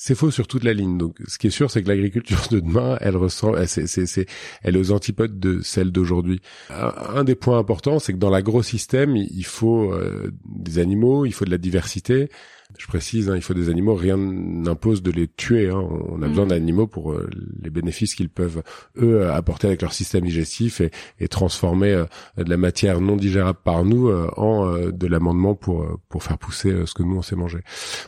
c'est 0.03 0.15
faux 0.15 0.31
sur 0.31 0.47
toute 0.47 0.63
la 0.63 0.73
ligne. 0.73 0.97
Donc, 0.97 1.17
ce 1.27 1.38
qui 1.38 1.45
est 1.45 1.51
sûr, 1.51 1.69
c'est 1.69 1.83
que 1.83 1.88
l'agriculture 1.88 2.47
de 2.50 2.59
demain, 2.59 2.97
elle 3.01 3.15
ressent, 3.15 3.55
elle, 3.55 3.67
c'est, 3.67 3.85
c'est, 3.85 4.25
elle 4.63 4.75
est 4.75 4.79
aux 4.79 4.91
antipodes 4.91 5.39
de 5.39 5.61
celle 5.61 5.91
d'aujourd'hui. 5.91 6.41
Un, 6.71 7.23
des 7.23 7.35
points 7.35 7.59
importants, 7.59 8.00
c'est 8.00 8.13
que 8.13 8.17
dans 8.17 8.31
l'agro-système, 8.31 9.15
il 9.15 9.45
faut 9.45 9.93
euh, 9.93 10.31
des 10.45 10.79
animaux, 10.79 11.27
il 11.27 11.33
faut 11.33 11.45
de 11.45 11.51
la 11.51 11.59
diversité. 11.59 12.29
Je 12.78 12.88
précise, 12.88 13.30
hein, 13.30 13.36
il 13.36 13.42
faut 13.42 13.54
des 13.54 13.70
animaux. 13.70 13.96
Rien 13.96 14.18
n'impose 14.18 15.01
de 15.04 15.12
les 15.12 15.28
tuer. 15.28 15.70
Hein. 15.70 15.88
On 16.10 16.22
a 16.22 16.28
besoin 16.28 16.46
mmh. 16.46 16.50
d'animaux 16.50 16.88
pour 16.88 17.13
euh, 17.13 17.30
les 17.62 17.70
bénéfices 17.70 18.16
qu'ils 18.16 18.30
peuvent 18.30 18.63
eux 18.98 19.30
apporter 19.30 19.68
avec 19.68 19.82
leur 19.82 19.94
système 19.94 20.25
digestif 20.25 20.82
et, 20.82 20.92
et 21.20 21.28
transformer 21.28 21.92
euh, 21.92 22.06
de 22.38 22.50
la 22.50 22.58
matière 22.58 23.01
non 23.01 23.16
digérable 23.16 23.60
par 23.63 23.86
nous 23.86 24.10
en 24.38 24.90
de 24.92 25.08
l'amendement 25.08 25.56
pour 25.56 26.00
pour 26.10 26.24
faire 26.24 26.38
pousser 26.38 26.86
ce 26.86 26.94
que 26.94 27.04
nous 27.04 27.18
on 27.18 27.22
sait 27.22 27.36
manger. 27.36 27.60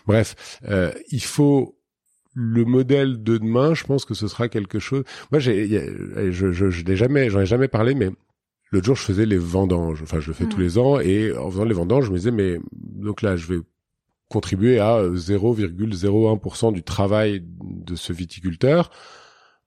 Bref, 0.08 0.36
il 1.12 1.24
faut 1.24 1.77
le 2.34 2.65
modèle 2.65 3.22
de 3.24 3.38
demain, 3.38 3.74
je 3.74 3.84
pense 3.84 4.05
que 4.05 4.13
ce 4.13 4.27
sera 4.27 4.50
quelque 4.50 4.79
chose. 4.79 5.03
Moi, 5.32 5.39
j'ai, 5.39 5.67
je, 6.32 6.51
je, 6.51 6.70
je 6.70 6.84
l'ai 6.84 6.96
jamais, 6.96 7.29
j'en 7.29 7.41
ai 7.41 7.46
jamais 7.46 7.67
parlé, 7.67 7.93
mais 7.93 8.10
l'autre 8.72 8.86
jour, 8.86 8.96
je 8.96 9.03
faisais 9.03 9.25
les 9.25 9.38
vendanges. 9.38 10.01
Enfin, 10.01 10.20
je 10.20 10.27
le 10.27 10.34
fais 10.34 10.46
tous 10.46 10.60
les 10.60 10.77
ans, 10.77 11.00
et 11.00 11.36
en 11.36 11.50
faisant 11.51 11.65
les 11.65 11.74
vendanges, 11.74 12.05
je 12.05 12.12
me 12.12 12.17
disais, 12.17 12.32
mais 12.32 12.60
donc 12.72 13.22
là, 13.22 13.36
je 13.36 13.48
vais 13.48 13.60
contribuer 14.33 14.79
à 14.79 15.03
0,01% 15.03 16.73
du 16.73 16.83
travail 16.83 17.43
de 17.61 17.95
ce 17.95 18.11
viticulteur. 18.11 18.89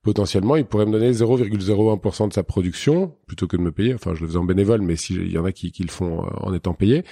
Potentiellement, 0.03 0.55
il 0.55 0.65
pourrait 0.65 0.85
me 0.85 0.91
donner 0.91 1.11
0,01% 1.11 2.27
de 2.27 2.33
sa 2.33 2.43
production 2.43 3.15
plutôt 3.25 3.47
que 3.47 3.57
de 3.57 3.61
me 3.61 3.71
payer. 3.71 3.93
Enfin, 3.93 4.13
je 4.13 4.21
le 4.21 4.27
faisais 4.27 4.37
en 4.37 4.43
bénévole, 4.43 4.81
mais 4.81 4.95
s'il 4.95 5.31
y 5.31 5.37
en 5.37 5.45
a 5.45 5.51
qui, 5.51 5.71
qui 5.71 5.83
le 5.83 5.89
font 5.89 6.23
euh, 6.23 6.29
en 6.41 6.53
étant 6.53 6.73
payés 6.73 7.03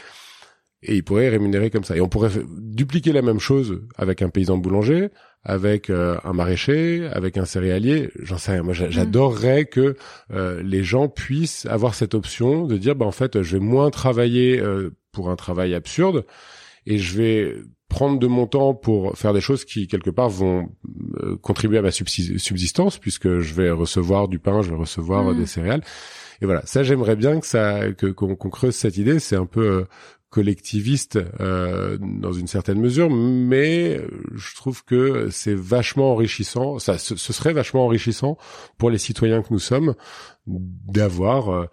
et 0.88 0.96
il 0.96 1.04
pourrait 1.04 1.30
rémunérer 1.30 1.70
comme 1.70 1.84
ça. 1.84 1.96
Et 1.96 2.02
on 2.02 2.10
pourrait 2.10 2.32
dupliquer 2.58 3.12
la 3.12 3.22
même 3.22 3.40
chose 3.40 3.82
avec 3.98 4.22
un 4.22 4.30
paysan 4.30 4.58
boulanger, 4.58 5.10
avec 5.44 5.90
euh, 5.90 6.18
un 6.24 6.34
maraîcher, 6.34 7.08
avec 7.12 7.38
un 7.38 7.46
céréalier, 7.46 8.10
j'en 8.22 8.38
sais 8.38 8.52
rien. 8.54 8.64
Moi, 8.64 8.74
mm. 8.74 8.92
j'adorerais 8.92 9.66
que 9.66 9.96
euh, 10.32 10.62
les 10.64 10.84
gens 10.84 11.08
puissent 11.08 11.66
avoir 11.66 11.96
cette 11.96 12.14
option 12.14 12.66
de 12.66 12.78
dire, 12.78 12.96
bah 12.96 13.06
en 13.06 13.12
fait, 13.12 13.42
je 13.42 13.58
vais 13.58 13.64
moins 13.64 13.90
travailler 13.90 14.60
euh, 14.60 14.96
pour 15.12 15.30
un 15.30 15.36
travail 15.36 15.74
absurde 15.74 16.26
et 16.86 16.98
je 16.98 17.18
vais 17.18 17.56
prendre 17.90 18.20
de 18.20 18.28
mon 18.28 18.48
temps 18.48 18.74
pour 18.74 19.18
faire 19.18 19.34
des 19.34 19.42
choses 19.42 19.64
qui 19.64 19.88
quelque 19.88 20.10
part 20.10 20.30
vont 20.30 20.70
contribuer 21.42 21.78
à 21.78 21.82
ma 21.82 21.92
subsistance 21.92 22.98
puisque 22.98 23.40
je 23.40 23.54
vais 23.54 23.72
recevoir 23.72 24.28
du 24.28 24.40
pain, 24.40 24.62
je 24.62 24.70
vais 24.70 24.76
recevoir 24.76 25.24
mm. 25.24 25.38
des 25.38 25.46
céréales. 25.46 25.84
Et 26.42 26.46
voilà, 26.46 26.66
ça 26.66 26.84
j'aimerais 26.84 27.16
bien 27.16 27.40
que 27.40 27.48
ça 27.48 27.92
que 27.94 28.08
qu'on 28.08 28.36
creuse 28.50 28.76
cette 28.76 28.98
idée. 28.98 29.20
C'est 29.20 29.38
un 29.38 29.46
peu 29.46 29.86
collectiviste 30.36 31.18
euh, 31.40 31.98
dans 32.02 32.34
une 32.34 32.48
certaine 32.48 32.82
mesure, 32.82 33.10
mais 33.10 34.02
je 34.34 34.56
trouve 34.56 34.84
que 34.84 35.30
c'est 35.32 35.56
vachement 35.56 36.12
enrichissant. 36.12 36.78
Ça, 36.78 36.98
ce, 36.98 37.16
serait 37.16 37.54
vachement 37.54 37.86
enrichissant 37.86 38.38
pour 38.78 38.90
les 38.90 38.98
citoyens 38.98 39.42
que 39.42 39.48
nous 39.52 39.60
sommes 39.60 39.96
d'avoir, 40.46 41.54
euh, 41.54 41.70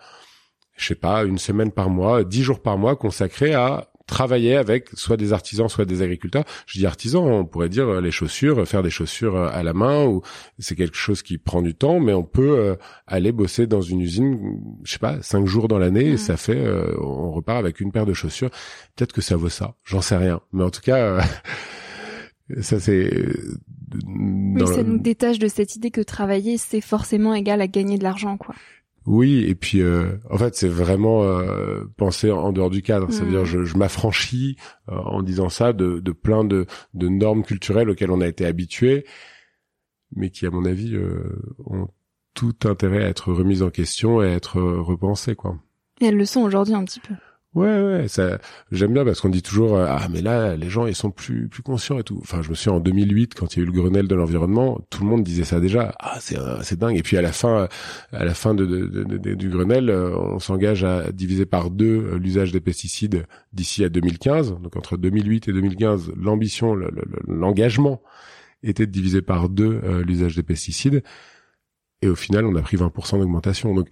je 0.76 0.86
sais 0.86 0.94
pas, 0.94 1.24
une 1.24 1.38
semaine 1.38 1.72
par 1.72 1.90
mois, 1.90 2.22
dix 2.22 2.44
jours 2.44 2.62
par 2.62 2.78
mois 2.78 2.94
consacrés 2.94 3.52
à 3.52 3.88
travailler 4.12 4.56
avec 4.56 4.90
soit 4.92 5.16
des 5.16 5.32
artisans, 5.32 5.68
soit 5.68 5.86
des 5.86 6.02
agriculteurs. 6.02 6.44
Je 6.66 6.78
dis 6.78 6.86
artisans, 6.86 7.24
on 7.24 7.46
pourrait 7.46 7.70
dire 7.70 7.88
euh, 7.88 8.00
les 8.02 8.10
chaussures, 8.10 8.58
euh, 8.60 8.64
faire 8.66 8.82
des 8.82 8.90
chaussures 8.90 9.36
euh, 9.36 9.48
à 9.50 9.62
la 9.62 9.72
main, 9.72 10.04
ou 10.04 10.20
c'est 10.58 10.76
quelque 10.76 10.96
chose 10.96 11.22
qui 11.22 11.38
prend 11.38 11.62
du 11.62 11.74
temps, 11.74 11.98
mais 11.98 12.12
on 12.12 12.22
peut 12.22 12.76
aller 13.06 13.32
bosser 13.32 13.66
dans 13.66 13.80
une 13.80 14.00
usine, 14.00 14.60
je 14.84 14.92
sais 14.92 14.98
pas, 14.98 15.22
cinq 15.22 15.46
jours 15.46 15.66
dans 15.66 15.78
l'année, 15.78 16.10
et 16.10 16.16
ça 16.18 16.36
fait, 16.36 16.62
on 17.00 17.30
repart 17.32 17.58
avec 17.58 17.80
une 17.80 17.90
paire 17.90 18.06
de 18.06 18.12
chaussures. 18.12 18.50
Peut-être 18.94 19.12
que 19.12 19.22
ça 19.22 19.36
vaut 19.36 19.48
ça, 19.48 19.74
j'en 19.84 20.02
sais 20.02 20.16
rien, 20.16 20.40
mais 20.52 20.62
en 20.62 20.70
tout 20.70 20.82
cas. 20.82 21.20
ça 22.60 22.78
c'est 22.80 23.10
oui, 24.06 24.66
ça 24.66 24.82
nous 24.82 24.98
détache 24.98 25.38
de 25.38 25.48
cette 25.48 25.76
idée 25.76 25.90
que 25.90 26.02
travailler 26.02 26.58
c'est 26.58 26.80
forcément 26.82 27.34
égal 27.34 27.62
à 27.62 27.66
gagner 27.66 27.96
de 27.96 28.02
l'argent 28.02 28.36
quoi 28.36 28.54
oui, 29.06 29.44
et 29.48 29.54
puis 29.54 29.80
euh, 29.80 30.16
en 30.30 30.38
fait 30.38 30.54
c'est 30.54 30.68
vraiment 30.68 31.24
euh, 31.24 31.84
penser 31.96 32.30
en 32.30 32.52
dehors 32.52 32.70
du 32.70 32.82
cadre. 32.82 33.10
cest 33.10 33.24
à 33.24 33.26
dire 33.26 33.42
mm. 33.42 33.46
je, 33.46 33.64
je 33.64 33.76
m'affranchis 33.76 34.56
euh, 34.88 34.94
en 34.94 35.22
disant 35.22 35.48
ça 35.48 35.72
de, 35.72 35.98
de 35.98 36.12
plein 36.12 36.44
de, 36.44 36.66
de, 36.94 37.08
normes 37.08 37.42
culturelles 37.42 37.90
auxquelles 37.90 38.10
on 38.10 38.20
a 38.20 38.28
été 38.28 38.46
habitué, 38.46 39.04
mais 40.14 40.30
qui 40.30 40.46
à 40.46 40.50
mon 40.50 40.64
avis 40.64 40.96
ont 41.66 41.88
tout 42.34 42.54
intérêt 42.64 43.04
à 43.04 43.08
être 43.08 43.32
remises 43.32 43.62
en 43.62 43.70
question 43.70 44.22
et 44.22 44.26
à 44.26 44.34
être 44.34 44.60
repensées 44.60 45.34
quoi. 45.34 45.56
Et 46.00 46.06
elles 46.06 46.16
le 46.16 46.24
sont 46.24 46.42
aujourd'hui 46.42 46.74
un 46.74 46.84
petit 46.84 47.00
peu. 47.00 47.14
Ouais, 47.54 47.82
ouais, 47.82 48.08
ça, 48.08 48.38
j'aime 48.70 48.94
bien 48.94 49.04
parce 49.04 49.20
qu'on 49.20 49.28
dit 49.28 49.42
toujours 49.42 49.76
euh, 49.76 49.84
ah 49.86 50.08
mais 50.10 50.22
là 50.22 50.56
les 50.56 50.70
gens 50.70 50.86
ils 50.86 50.94
sont 50.94 51.10
plus 51.10 51.48
plus 51.48 51.62
conscients 51.62 51.98
et 51.98 52.02
tout. 52.02 52.18
Enfin, 52.22 52.40
je 52.40 52.48
me 52.48 52.54
souviens 52.54 52.78
en 52.78 52.80
2008 52.80 53.34
quand 53.34 53.54
il 53.54 53.58
y 53.58 53.60
a 53.60 53.64
eu 53.64 53.66
le 53.66 53.72
Grenelle 53.72 54.08
de 54.08 54.14
l'environnement, 54.14 54.80
tout 54.88 55.02
le 55.02 55.10
monde 55.10 55.22
disait 55.22 55.44
ça 55.44 55.60
déjà. 55.60 55.94
Ah 55.98 56.16
c'est 56.18 56.38
c'est 56.62 56.78
dingue. 56.78 56.96
Et 56.96 57.02
puis 57.02 57.18
à 57.18 57.22
la 57.22 57.30
fin 57.30 57.68
à 58.12 58.24
la 58.24 58.32
fin 58.32 58.54
du 58.54 59.50
Grenelle, 59.50 59.90
euh, 59.90 60.16
on 60.16 60.38
s'engage 60.38 60.82
à 60.82 61.12
diviser 61.12 61.44
par 61.44 61.70
deux 61.70 62.06
euh, 62.14 62.18
l'usage 62.18 62.52
des 62.52 62.60
pesticides 62.60 63.26
d'ici 63.52 63.84
à 63.84 63.90
2015. 63.90 64.54
Donc 64.62 64.76
entre 64.76 64.96
2008 64.96 65.48
et 65.48 65.52
2015, 65.52 66.12
l'ambition, 66.16 66.74
l'engagement 67.28 68.00
était 68.62 68.86
de 68.86 68.92
diviser 68.92 69.20
par 69.20 69.50
deux 69.50 69.80
l'usage 70.06 70.36
des 70.36 70.42
pesticides. 70.42 71.02
Et 72.00 72.08
au 72.08 72.16
final, 72.16 72.46
on 72.46 72.56
a 72.56 72.62
pris 72.62 72.76
20% 72.78 73.18
d'augmentation. 73.18 73.74
Donc 73.74 73.88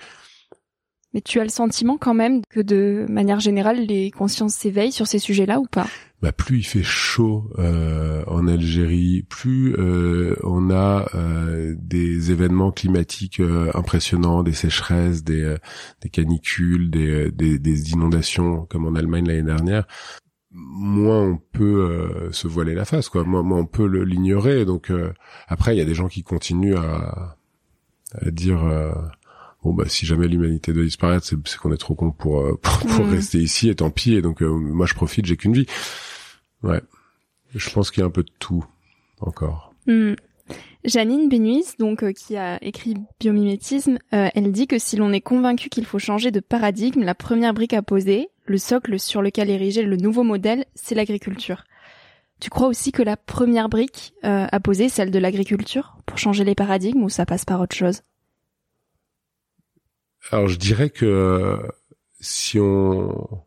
mais 1.14 1.20
tu 1.20 1.40
as 1.40 1.44
le 1.44 1.50
sentiment 1.50 1.98
quand 1.98 2.14
même 2.14 2.42
que 2.48 2.60
de 2.60 3.06
manière 3.08 3.40
générale, 3.40 3.84
les 3.86 4.10
consciences 4.10 4.54
s'éveillent 4.54 4.92
sur 4.92 5.06
ces 5.06 5.18
sujets-là 5.18 5.60
ou 5.60 5.66
pas? 5.66 5.86
Bah, 6.22 6.32
plus 6.32 6.58
il 6.58 6.64
fait 6.64 6.82
chaud 6.82 7.50
euh, 7.58 8.22
en 8.26 8.46
Algérie, 8.46 9.24
plus 9.28 9.74
euh, 9.78 10.36
on 10.42 10.70
a 10.70 11.08
euh, 11.14 11.74
des 11.78 12.30
événements 12.30 12.72
climatiques 12.72 13.40
euh, 13.40 13.70
impressionnants, 13.72 14.42
des 14.42 14.52
sécheresses, 14.52 15.24
des, 15.24 15.42
euh, 15.42 15.56
des 16.02 16.10
canicules, 16.10 16.90
des, 16.90 17.30
des, 17.30 17.58
des, 17.58 17.92
inondations 17.92 18.66
comme 18.66 18.86
en 18.86 18.94
Allemagne 18.94 19.26
l'année 19.26 19.42
dernière, 19.42 19.86
moins 20.52 21.22
on 21.22 21.38
peut 21.38 22.28
se 22.32 22.48
voiler 22.48 22.74
la 22.74 22.84
face, 22.84 23.08
quoi. 23.08 23.24
Moins, 23.24 23.42
moins 23.42 23.60
on 23.60 23.66
peut 23.66 23.86
l'ignorer. 23.86 24.64
Donc 24.64 24.92
après, 25.48 25.74
il 25.74 25.78
y 25.78 25.82
a 25.82 25.84
des 25.84 25.94
gens 25.94 26.08
qui 26.08 26.22
continuent 26.24 26.76
à, 26.76 27.36
à 28.20 28.30
dire 28.30 28.60
bon 29.62 29.74
bah 29.74 29.84
si 29.86 30.06
jamais 30.06 30.28
l'humanité 30.28 30.72
doit 30.72 30.84
disparaître, 30.84 31.26
c'est 31.26 31.56
qu'on 31.58 31.72
est 31.72 31.78
trop 31.78 31.94
con 31.94 32.12
pour 32.12 32.40
euh, 32.40 32.58
pour, 32.62 33.06
mm. 33.06 33.10
rester 33.10 33.38
ici 33.38 33.68
et 33.68 33.74
tant 33.74 33.90
pis. 33.90 34.14
Et 34.14 34.22
donc 34.22 34.42
euh, 34.42 34.48
moi 34.48 34.86
je 34.86 34.94
profite, 34.94 35.26
j'ai 35.26 35.36
qu'une 35.36 35.52
vie. 35.52 35.66
Ouais, 36.62 36.80
je 37.54 37.70
pense 37.70 37.90
qu'il 37.90 38.00
y 38.00 38.04
a 38.04 38.06
un 38.06 38.10
peu 38.10 38.22
de 38.22 38.32
tout 38.38 38.64
encore. 39.20 39.74
Mm. 39.86 40.14
Janine 40.84 41.28
Benuis, 41.28 41.76
donc 41.78 42.02
euh, 42.02 42.12
qui 42.12 42.36
a 42.36 42.62
écrit 42.64 42.96
Biomimétisme, 43.20 43.98
elle 44.10 44.50
dit 44.50 44.66
que 44.66 44.78
si 44.78 44.96
l'on 44.96 45.12
est 45.12 45.20
convaincu 45.20 45.68
qu'il 45.68 45.84
faut 45.84 45.98
changer 45.98 46.30
de 46.30 46.40
paradigme, 46.40 47.02
la 47.02 47.14
première 47.14 47.54
brique 47.54 47.74
à 47.74 47.82
poser, 47.82 48.30
le 48.46 48.58
socle 48.58 48.98
sur 48.98 49.22
lequel 49.22 49.50
ériger 49.50 49.82
le 49.82 49.96
nouveau 49.96 50.22
modèle, 50.22 50.64
c'est 50.74 50.94
l'agriculture. 50.94 51.64
Tu 52.40 52.48
crois 52.48 52.66
aussi 52.66 52.90
que 52.90 53.02
la 53.02 53.18
première 53.18 53.68
brique 53.68 54.14
à 54.22 54.58
poser, 54.58 54.88
celle 54.88 55.10
de 55.10 55.18
l'agriculture, 55.18 55.98
pour 56.06 56.16
changer 56.16 56.42
les 56.42 56.54
paradigmes, 56.54 57.04
ou 57.04 57.10
ça 57.10 57.26
passe 57.26 57.44
par 57.44 57.60
autre 57.60 57.76
chose? 57.76 58.00
Alors 60.30 60.48
je 60.48 60.58
dirais 60.58 60.90
que 60.90 61.58
si 62.20 62.58
on 62.58 63.44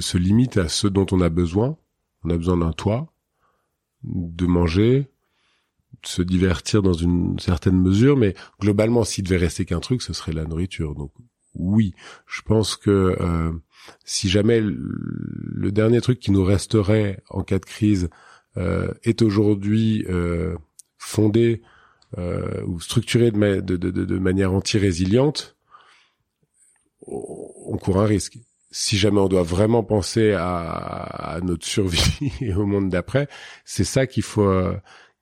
se, 0.00 0.18
limite 0.18 0.56
à 0.56 0.68
ce 0.68 0.86
dont 0.86 1.06
on 1.12 1.20
a 1.20 1.28
besoin, 1.28 1.76
on 2.24 2.30
a 2.30 2.36
besoin 2.36 2.56
d'un 2.56 2.72
toit, 2.72 3.12
de 4.04 4.46
manger, 4.46 5.08
de 6.02 6.08
se 6.08 6.22
divertir 6.22 6.82
dans 6.82 6.92
une 6.92 7.38
certaine 7.38 7.80
mesure, 7.80 8.16
mais 8.16 8.34
globalement, 8.60 9.04
s'il 9.04 9.24
devait 9.24 9.36
rester 9.36 9.64
qu'un 9.64 9.80
truc, 9.80 10.02
ce 10.02 10.12
serait 10.12 10.32
la 10.32 10.44
nourriture. 10.44 10.94
Donc 10.94 11.12
oui, 11.54 11.94
je 12.26 12.42
pense 12.42 12.76
que 12.76 13.16
euh, 13.20 13.52
si 14.04 14.28
jamais 14.28 14.60
le, 14.60 15.72
dernier 15.72 16.00
truc 16.00 16.18
qui 16.18 16.30
nous 16.30 16.44
resterait 16.44 17.22
en 17.30 17.42
cas 17.42 17.58
de 17.58 17.64
crise 17.64 18.08
euh, 18.56 18.92
est 19.02 19.22
aujourd'hui 19.22 20.04
euh, 20.08 20.56
fondé 20.98 21.62
ou 22.66 22.80
structuré 22.80 23.30
de, 23.30 23.60
de, 23.60 24.18
manière 24.18 24.54
anti-résiliente, 24.54 25.57
on 27.10 27.76
court 27.76 27.98
un 27.98 28.06
risque. 28.06 28.38
Si 28.70 28.98
jamais 28.98 29.20
on 29.20 29.28
doit 29.28 29.42
vraiment 29.42 29.82
penser 29.82 30.34
à, 30.36 31.38
notre 31.42 31.66
survie 31.66 32.32
et 32.40 32.52
au 32.54 32.66
monde 32.66 32.90
d'après, 32.90 33.28
c'est 33.64 33.84
ça 33.84 34.06
qu'il 34.06 34.22
faut 34.22 34.50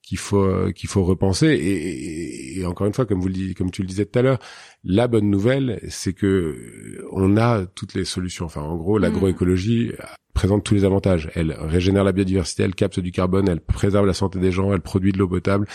qu'il 0.03 0.19
faut 0.19 0.73
qu'il 0.73 0.89
faut 0.89 1.05
repenser. 1.05 1.47
Et, 1.49 2.65
encore 2.67 2.87
une 2.87 2.95
fois, 2.95 3.07
comme 3.07 3.21
vous 3.21 3.29
le 3.29 3.55
comme 3.55 3.71
tu 3.71 3.83
le 3.83 3.89
disais 3.89 4.07
tout 4.07 4.19
à 4.19 4.23
l'heure, 4.23 4.39
la 4.85 5.09
bonne 5.09 5.31
nouvelle, 5.31 5.81
c'est 5.89 6.13
que 6.13 7.05
on 7.13 7.37
a 7.37 7.67
toutes 7.67 7.95
les 7.95 8.05
solutions. 8.05 8.47
Enfin, 8.47 8.63
en 8.63 8.77
gros, 8.77 8.99
l'agroécologie 8.99 9.93
présente 10.37 10.65
tous 10.65 10.75
les 10.75 10.85
avantages. 10.85 11.31
Elle 11.35 11.53
régénère 11.53 12.05
la 12.05 12.13
biodiversité, 12.13 12.63
elle 12.63 12.75
capte 12.75 13.01
du 13.01 13.11
carbone, 13.11 13.49
elle 13.49 13.61
préserve 13.61 14.07
la 14.07 14.13
santé 14.13 14.39
des 14.39 14.53
gens, 14.53 14.73
elle 14.73 14.81
produit 14.81 15.13
de 15.13 15.19
l'eau 15.19 15.29
potable, 15.29 15.67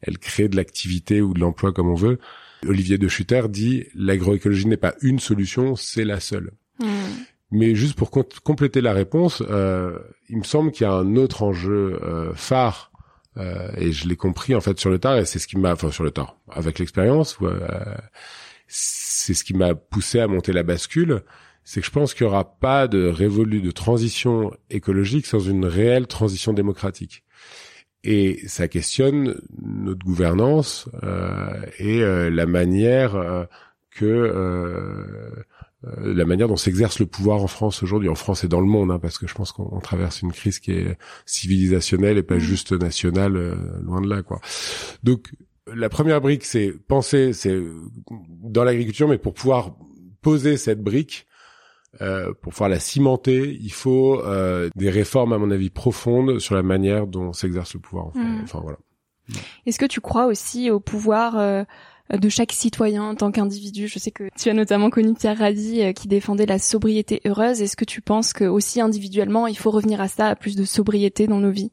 elle 0.00 0.18
crée 0.18 0.48
de 0.48 0.56
l'activité 0.56 1.20
ou 1.20 1.34
de 1.34 1.40
l'emploi 1.40 1.72
comme 1.72 1.88
on 1.88 1.94
veut. 1.94 2.18
Olivier 2.66 2.98
de 2.98 3.08
Schutter 3.08 3.42
dit 3.48 3.84
l'agroécologie 3.94 4.66
n'est 4.66 4.76
pas 4.76 4.94
une 5.02 5.18
solution, 5.18 5.76
c'est 5.76 6.04
la 6.04 6.20
seule. 6.20 6.52
Hmm. 6.78 6.86
Mais 7.50 7.74
juste 7.74 7.96
pour 7.96 8.10
compléter 8.10 8.80
la 8.80 8.92
réponse, 8.92 9.42
euh, 9.48 9.98
il 10.28 10.38
me 10.38 10.44
semble 10.44 10.72
qu'il 10.72 10.86
y 10.86 10.90
a 10.90 10.92
un 10.92 11.16
autre 11.16 11.42
enjeu 11.42 11.98
euh, 12.02 12.32
phare 12.34 12.90
Euh, 13.38 13.68
et 13.76 13.92
je 13.92 14.08
l'ai 14.08 14.16
compris 14.16 14.54
en 14.54 14.60
fait 14.60 14.78
sur 14.80 14.90
le 14.90 14.98
tard 14.98 15.18
et 15.18 15.24
c'est 15.24 15.38
ce 15.38 15.46
qui 15.46 15.58
m'a, 15.58 15.72
enfin 15.72 15.90
sur 15.90 16.04
le 16.04 16.10
tard, 16.10 16.38
avec 16.50 16.78
l'expérience, 16.78 17.36
euh, 17.42 17.58
c'est 18.66 19.34
ce 19.34 19.44
qui 19.44 19.54
m'a 19.54 19.74
poussé 19.74 20.20
à 20.20 20.26
monter 20.26 20.52
la 20.52 20.62
bascule. 20.62 21.22
C'est 21.64 21.80
que 21.80 21.86
je 21.86 21.90
pense 21.90 22.14
qu'il 22.14 22.24
y 22.24 22.28
aura 22.28 22.58
pas 22.58 22.86
de 22.86 23.08
révolu 23.08 23.60
de 23.60 23.72
transition 23.72 24.52
écologique 24.70 25.26
sans 25.26 25.40
une 25.40 25.66
réelle 25.66 26.06
transition 26.06 26.52
démocratique. 26.52 27.24
Et 28.04 28.40
ça 28.46 28.68
questionne 28.68 29.40
notre 29.60 30.04
gouvernance 30.04 30.88
euh, 31.02 31.50
et 31.78 32.02
euh, 32.02 32.30
la 32.30 32.46
manière 32.46 33.16
euh, 33.16 33.44
que 33.90 34.04
euh, 35.84 36.14
la 36.14 36.24
manière 36.24 36.48
dont 36.48 36.56
s'exerce 36.56 36.98
le 36.98 37.06
pouvoir 37.06 37.42
en 37.42 37.46
France 37.46 37.82
aujourd'hui, 37.82 38.08
en 38.08 38.14
France 38.14 38.44
et 38.44 38.48
dans 38.48 38.60
le 38.60 38.66
monde, 38.66 38.90
hein, 38.90 38.98
parce 38.98 39.18
que 39.18 39.26
je 39.26 39.34
pense 39.34 39.52
qu'on 39.52 39.78
traverse 39.80 40.22
une 40.22 40.32
crise 40.32 40.58
qui 40.58 40.72
est 40.72 40.98
civilisationnelle 41.26 42.18
et 42.18 42.22
pas 42.22 42.36
mmh. 42.36 42.40
juste 42.40 42.72
nationale, 42.72 43.36
euh, 43.36 43.54
loin 43.82 44.00
de 44.00 44.08
là, 44.08 44.22
quoi. 44.22 44.40
Donc 45.02 45.32
la 45.72 45.88
première 45.88 46.20
brique, 46.20 46.44
c'est 46.44 46.72
penser, 46.72 47.32
c'est 47.32 47.60
dans 48.42 48.64
l'agriculture, 48.64 49.08
mais 49.08 49.18
pour 49.18 49.34
pouvoir 49.34 49.76
poser 50.22 50.56
cette 50.56 50.82
brique, 50.82 51.26
euh, 52.00 52.32
pour 52.40 52.52
pouvoir 52.52 52.68
la 52.68 52.80
cimenter, 52.80 53.58
il 53.60 53.72
faut 53.72 54.20
euh, 54.22 54.68
des 54.76 54.90
réformes, 54.90 55.32
à 55.32 55.38
mon 55.38 55.50
avis, 55.50 55.70
profondes 55.70 56.38
sur 56.38 56.54
la 56.54 56.62
manière 56.62 57.06
dont 57.06 57.32
s'exerce 57.32 57.74
le 57.74 57.80
pouvoir. 57.80 58.08
Mmh. 58.14 58.40
Enfin 58.42 58.60
voilà. 58.62 58.78
Est-ce 59.66 59.78
que 59.78 59.86
tu 59.86 60.00
crois 60.00 60.26
aussi 60.26 60.70
au 60.70 60.80
pouvoir 60.80 61.38
euh, 61.38 61.64
de 62.10 62.28
chaque 62.28 62.52
citoyen 62.52 63.02
en 63.02 63.14
tant 63.14 63.32
qu'individu? 63.32 63.88
Je 63.88 63.98
sais 63.98 64.10
que 64.10 64.28
tu 64.38 64.48
as 64.48 64.54
notamment 64.54 64.90
connu 64.90 65.14
Pierre 65.14 65.38
Rabhi 65.38 65.82
euh, 65.82 65.92
qui 65.92 66.08
défendait 66.08 66.46
la 66.46 66.58
sobriété 66.58 67.20
heureuse. 67.24 67.60
Est-ce 67.60 67.76
que 67.76 67.84
tu 67.84 68.00
penses 68.00 68.32
que 68.32 68.44
aussi 68.44 68.80
individuellement, 68.80 69.46
il 69.46 69.58
faut 69.58 69.70
revenir 69.70 70.00
à 70.00 70.08
ça, 70.08 70.28
à 70.28 70.36
plus 70.36 70.56
de 70.56 70.64
sobriété 70.64 71.26
dans 71.26 71.40
nos 71.40 71.50
vies? 71.50 71.72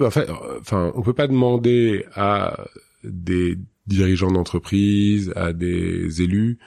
Enfin, 0.00 0.24
enfin, 0.60 0.92
on 0.94 1.02
peut 1.02 1.12
pas 1.12 1.26
demander 1.26 2.06
à 2.14 2.64
des 3.04 3.58
dirigeants 3.86 4.30
d'entreprise, 4.30 5.30
à 5.36 5.52
des 5.52 6.22
élus, 6.22 6.58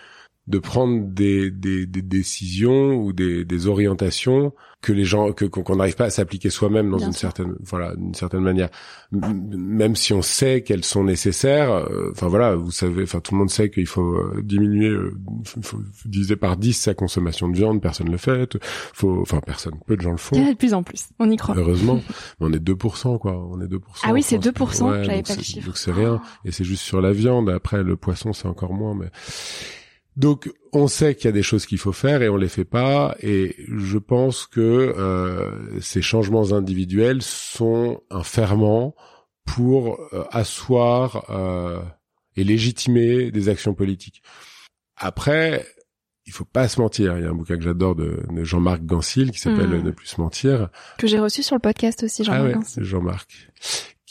de 0.47 0.59
prendre 0.59 1.05
des, 1.07 1.51
des, 1.51 1.85
des 1.85 2.01
décisions 2.01 2.95
ou 2.95 3.13
des, 3.13 3.45
des, 3.45 3.67
orientations 3.67 4.51
que 4.81 4.91
les 4.91 5.05
gens 5.05 5.31
que 5.31 5.45
qu'on 5.45 5.77
n'arrive 5.77 5.95
pas 5.95 6.05
à 6.05 6.09
s'appliquer 6.09 6.49
soi-même 6.49 6.91
dans 6.91 6.99
une 6.99 7.13
certaine 7.13 7.55
voilà 7.61 7.95
d'une 7.95 8.13
certaine 8.13 8.41
manière. 8.41 8.67
Même 9.13 9.95
si 9.95 10.11
on 10.11 10.21
sait 10.21 10.61
qu'elles 10.61 10.83
sont 10.83 11.05
nécessaires 11.05 11.71
euh, 11.71 12.11
enfin 12.11 12.27
voilà 12.27 12.55
vous 12.55 12.71
savez 12.71 13.03
enfin 13.03 13.21
tout 13.21 13.33
le 13.35 13.39
monde 13.39 13.49
sait 13.49 13.69
qu'il 13.69 13.87
faut 13.87 14.15
euh, 14.15 14.41
diminuer 14.43 14.89
euh, 14.89 15.15
faut 15.61 15.79
diviser 16.03 16.35
par 16.35 16.57
10 16.57 16.73
sa 16.73 16.93
consommation 16.93 17.47
de 17.47 17.55
viande 17.55 17.81
personne 17.81 18.11
le 18.11 18.17
fait 18.17 18.57
faut 18.93 19.21
enfin 19.21 19.39
personne 19.39 19.75
peu 19.87 19.95
de 19.95 20.01
gens 20.01 20.11
le 20.11 20.17
font. 20.17 20.35
De 20.35 20.53
plus 20.55 20.73
en 20.73 20.83
plus 20.83 21.07
on 21.19 21.31
y 21.31 21.37
croit. 21.37 21.55
Heureusement. 21.57 22.01
Mais 22.41 22.47
on 22.47 22.51
est 22.51 22.63
2% 22.63 23.17
quoi. 23.17 23.31
On 23.49 23.61
est 23.61 23.67
2% 23.67 23.79
ah 24.03 24.11
oui 24.11 24.21
c'est 24.21 24.39
2% 24.39 25.05
j'avais 25.05 25.23
pas 25.23 25.35
le 25.35 25.41
chiffre. 25.41 25.67
donc 25.67 25.77
c'est 25.77 25.93
rien. 25.93 26.21
Et 26.43 26.51
c'est 26.51 26.65
juste 26.65 26.83
sur 26.83 26.99
la 26.99 27.13
viande. 27.13 27.49
Après 27.49 27.81
le 27.81 27.95
poisson 27.95 28.33
c'est 28.33 28.49
encore 28.49 28.73
moins 28.73 28.93
mais 28.93 29.07
donc 30.15 30.51
on 30.71 30.87
sait 30.87 31.15
qu'il 31.15 31.25
y 31.25 31.29
a 31.29 31.31
des 31.31 31.43
choses 31.43 31.65
qu'il 31.65 31.77
faut 31.77 31.91
faire 31.91 32.21
et 32.21 32.29
on 32.29 32.37
les 32.37 32.49
fait 32.49 32.65
pas 32.65 33.15
et 33.19 33.55
je 33.67 33.97
pense 33.97 34.45
que 34.45 34.61
euh, 34.61 35.79
ces 35.81 36.01
changements 36.01 36.51
individuels 36.51 37.21
sont 37.21 38.01
un 38.11 38.23
ferment 38.23 38.95
pour 39.45 39.99
euh, 40.13 40.23
asseoir 40.31 41.29
euh, 41.29 41.81
et 42.35 42.43
légitimer 42.43 43.31
des 43.31 43.49
actions 43.49 43.73
politiques. 43.73 44.21
Après, 44.95 45.65
il 46.25 46.31
faut 46.31 46.45
pas 46.45 46.67
se 46.67 46.79
mentir. 46.79 47.17
Il 47.17 47.23
y 47.23 47.27
a 47.27 47.29
un 47.29 47.35
bouquin 47.35 47.57
que 47.57 47.63
j'adore 47.63 47.95
de, 47.95 48.23
Jean-Marc 48.43 48.83
Gansil 48.83 49.31
qui 49.31 49.39
s'appelle 49.39 49.67
hmm. 49.67 49.83
Ne 49.83 49.91
plus 49.91 50.07
se 50.07 50.21
mentir. 50.21 50.69
Que 50.97 51.07
j'ai 51.07 51.19
reçu 51.19 51.43
sur 51.43 51.55
le 51.55 51.61
podcast 51.61 52.03
aussi, 52.03 52.23
Jean-Marc 52.23 52.55
ah 52.55 52.81
Jean-Marc 52.81 53.49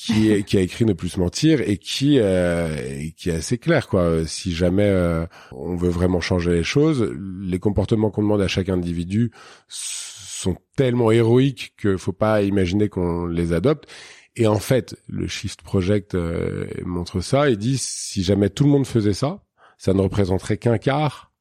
qui, 0.03 0.43
qui 0.45 0.59
a 0.59 0.61
écrit 0.61 0.85
Ne 0.85 0.95
plus 0.95 1.17
mentir 1.17 1.61
et 1.61 1.77
qui 1.79 2.19
euh, 2.19 3.09
qui 3.17 3.31
est 3.31 3.35
assez 3.35 3.59
clair 3.59 3.89
quoi. 3.89 4.27
Si 4.27 4.53
jamais 4.53 4.89
euh, 4.89 5.27
on 5.53 5.77
veut 5.77 5.91
vraiment 5.91 6.21
changer 6.21 6.53
les 6.53 6.65
choses, 6.65 7.09
les 7.41 7.59
comportements 7.59 8.11
qu'on 8.11 8.23
demande 8.23 8.43
à 8.43 8.49
chaque 8.49 8.69
individu 8.69 9.31
sont 9.69 10.57
tellement 10.77 11.13
héroïques 11.13 11.75
que 11.77 11.97
faut 11.97 12.13
pas 12.13 12.43
imaginer 12.43 12.89
qu'on 12.89 13.27
les 13.27 13.53
adopte. 13.53 13.89
Et 14.35 14.47
en 14.47 14.59
fait, 14.59 14.97
le 15.09 15.29
Shift 15.29 15.63
Project 15.63 16.15
euh, 16.15 16.67
montre 16.85 17.21
ça 17.21 17.51
et 17.51 17.57
dit 17.57 17.79
si 17.79 18.23
jamais 18.23 18.49
tout 18.49 18.65
le 18.65 18.71
monde 18.71 18.87
faisait 18.87 19.13
ça, 19.13 19.45
ça 19.77 19.93
ne 19.95 20.01
représenterait 20.01 20.57
qu'un 20.57 20.79
quart 20.79 21.32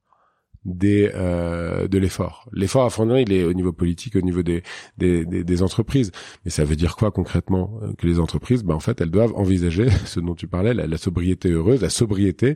des 0.65 1.11
euh, 1.15 1.87
de 1.87 1.97
l'effort. 1.97 2.47
L'effort 2.53 2.85
à 2.85 2.89
fournir, 2.89 3.17
il 3.19 3.33
est 3.33 3.43
au 3.43 3.53
niveau 3.53 3.73
politique, 3.73 4.15
au 4.15 4.21
niveau 4.21 4.43
des, 4.43 4.63
des, 4.97 5.25
des, 5.25 5.63
entreprises. 5.63 6.11
Mais 6.45 6.51
ça 6.51 6.63
veut 6.63 6.75
dire 6.75 6.95
quoi 6.95 7.11
concrètement 7.11 7.79
euh, 7.81 7.93
Que 7.97 8.05
les 8.05 8.19
entreprises, 8.19 8.63
ben, 8.63 8.75
en 8.75 8.79
fait, 8.79 9.01
elles 9.01 9.09
doivent 9.09 9.33
envisager 9.35 9.89
ce 10.05 10.19
dont 10.19 10.35
tu 10.35 10.47
parlais, 10.47 10.73
la, 10.73 10.97
sobriété 10.97 11.49
heureuse, 11.49 11.81
la 11.81 11.89
sobriété. 11.89 12.55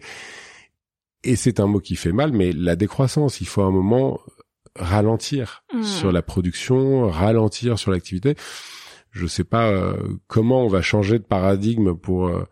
Et 1.24 1.36
c'est 1.36 1.60
un 1.60 1.66
mot 1.66 1.80
qui 1.80 1.96
fait 1.96 2.12
mal, 2.12 2.32
mais 2.32 2.52
la 2.52 2.76
décroissance, 2.76 3.42
il 3.42 3.48
faut 3.48 3.64
un 3.64 3.72
moment 3.72 4.20
ralentir 4.76 5.64
mmh. 5.74 5.84
sur 5.84 6.12
la 6.12 6.22
production, 6.22 7.10
ralentir 7.10 7.80
sur 7.80 7.90
l'activité. 7.92 8.36
Je 9.10 9.26
sais 9.26 9.46
pas 9.46 9.70
euh, 9.70 9.96
comment 10.28 10.64
on 10.64 10.68
va 10.68 10.82
changer 10.82 11.18
de 11.18 11.24
paradigme 11.24 11.96
pour 11.96 12.28
euh, 12.28 12.44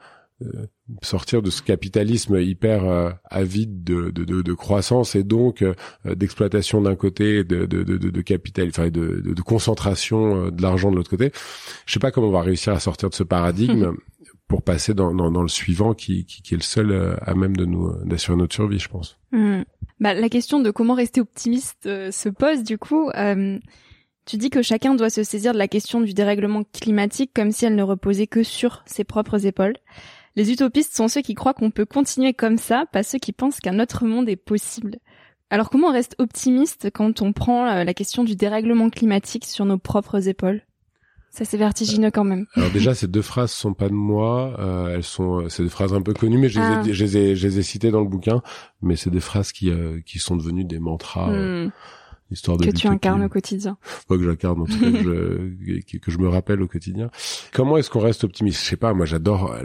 sortir 1.02 1.42
de 1.42 1.50
ce 1.50 1.62
capitalisme 1.62 2.40
hyper 2.40 2.84
euh, 2.86 3.12
avide 3.30 3.84
de, 3.84 4.12
de, 4.12 4.24
de, 4.26 4.42
de, 4.42 4.54
croissance 4.54 5.16
et 5.16 5.24
donc 5.24 5.62
euh, 5.62 5.74
d'exploitation 6.06 6.82
d'un 6.82 6.96
côté, 6.96 7.44
de, 7.44 7.66
de, 7.66 7.84
de, 7.84 7.98
de 7.98 8.22
capital, 8.22 8.68
enfin 8.68 8.90
de, 8.90 9.22
de, 9.22 9.42
concentration 9.42 10.50
de 10.50 10.62
l'argent 10.62 10.92
de 10.92 10.98
l'autre 10.98 11.10
côté. 11.10 11.32
Je 11.86 11.94
sais 11.94 12.00
pas 12.00 12.12
comment 12.12 12.28
on 12.28 12.32
va 12.32 12.42
réussir 12.42 12.74
à 12.74 12.80
sortir 12.80 13.10
de 13.10 13.16
ce 13.16 13.24
paradigme 13.24 13.94
pour 14.48 14.62
passer 14.62 14.94
dans, 14.94 15.14
dans, 15.16 15.32
dans, 15.32 15.42
le 15.42 15.48
suivant 15.48 15.94
qui, 15.94 16.26
qui, 16.26 16.42
qui 16.42 16.54
est 16.54 16.58
le 16.58 16.64
seul 16.64 17.18
à 17.22 17.34
même 17.34 17.56
de 17.56 17.66
nous 17.66 17.92
d'assurer 18.06 18.38
notre 18.38 18.54
survie, 18.54 18.80
je 18.80 18.90
pense. 18.90 19.18
Hmm. 19.32 19.62
Bah, 20.00 20.14
la 20.14 20.30
question 20.30 20.60
de 20.60 20.70
comment 20.70 20.96
rester 20.96 21.22
optimiste 21.22 21.84
se 21.84 22.30
pose 22.30 22.64
du 22.64 22.78
coup. 22.78 23.10
Tu 24.26 24.38
dis 24.38 24.50
que 24.50 24.62
chacun 24.62 24.96
doit 24.96 25.10
se 25.10 25.24
saisir 25.24 25.54
de 25.54 25.58
la 25.58 25.68
question 25.68 26.00
du 26.00 26.14
dérèglement 26.14 26.64
climatique 26.72 27.32
comme 27.34 27.52
si 27.52 27.66
elle 27.66 27.76
ne 27.76 27.84
reposait 27.84 28.28
que 28.28 28.44
sur 28.44 28.84
ses 28.86 29.04
propres 29.04 29.46
épaules. 29.46 29.76
Les 30.36 30.52
utopistes 30.52 30.96
sont 30.96 31.08
ceux 31.08 31.22
qui 31.22 31.36
croient 31.36 31.54
qu'on 31.54 31.70
peut 31.70 31.86
continuer 31.86 32.34
comme 32.34 32.58
ça, 32.58 32.86
pas 32.92 33.04
ceux 33.04 33.20
qui 33.20 33.34
pensent 33.34 33.60
qu'un 33.60 33.80
autre 33.80 34.06
monde 34.06 34.28
est 34.30 34.36
possible. 34.36 34.98
Alors 35.52 35.70
comment 35.70 35.90
on 35.90 35.94
reste 35.94 36.16
optimiste 36.18 36.90
quand 36.92 37.22
on 37.22 37.34
prend 37.34 37.68
euh, 37.68 37.84
la 37.84 37.94
question 37.94 38.24
du 38.24 38.36
dérèglement 38.36 38.90
climatique 38.90 39.46
sur 39.46 39.66
nos 39.66 39.78
propres 39.78 40.28
épaules? 40.28 40.64
Ça 41.30 41.46
c'est 41.46 41.58
vertigineux 41.58 42.10
quand 42.10 42.24
même. 42.24 42.48
Alors 42.56 42.72
déjà 42.72 42.96
ces 42.96 43.08
deux 43.08 43.22
phrases 43.22 43.52
sont 43.52 43.76
pas 43.76 43.90
de 43.90 43.94
moi, 43.94 44.56
euh, 44.60 44.96
elles 44.96 45.04
sont 45.04 45.42
euh, 45.42 45.50
c'est 45.50 45.64
des 45.64 45.70
phrases 45.70 45.94
un 45.94 46.02
peu 46.02 46.14
connues 46.14 46.40
mais 46.40 46.50
je 46.50 46.60
les, 46.60 46.66
ai, 46.66 46.74
ah. 46.74 47.36
je 47.36 47.48
les 47.48 47.60
ai, 47.60 47.64
citées 47.64 47.92
dans 47.92 48.02
le 48.02 48.08
bouquin, 48.08 48.42
mais 48.82 48.96
c'est 48.96 49.12
des 49.12 49.20
phrases 49.20 49.52
qui 49.52 49.72
qui 50.06 50.18
sont 50.18 50.36
devenues 50.36 50.66
des 50.66 50.80
mantras. 50.80 51.30
Hmm 51.32 51.72
que 52.42 52.72
tu 52.72 52.88
incarnes 52.88 53.24
au 53.24 53.30
quotidien. 53.30 53.78
Pas 54.08 54.18
que 54.18 54.24
j'incarne, 54.24 54.62
en 54.62 54.66
tout 54.66 54.80
cas, 54.80 54.92
que 54.92 54.98
je, 55.04 55.98
que 55.98 56.12
je 56.12 56.18
me 56.18 56.28
rappelle 56.28 56.62
au 56.62 56.68
quotidien. 56.68 57.10
Comment 57.54 57.78
est-ce 57.78 57.90
qu'on 57.90 58.00
reste 58.00 58.24
optimiste? 58.24 58.62
Je 58.62 58.66
sais 58.66 58.78
pas, 58.78 58.94
moi 58.94 59.06
j'adore 59.06 59.56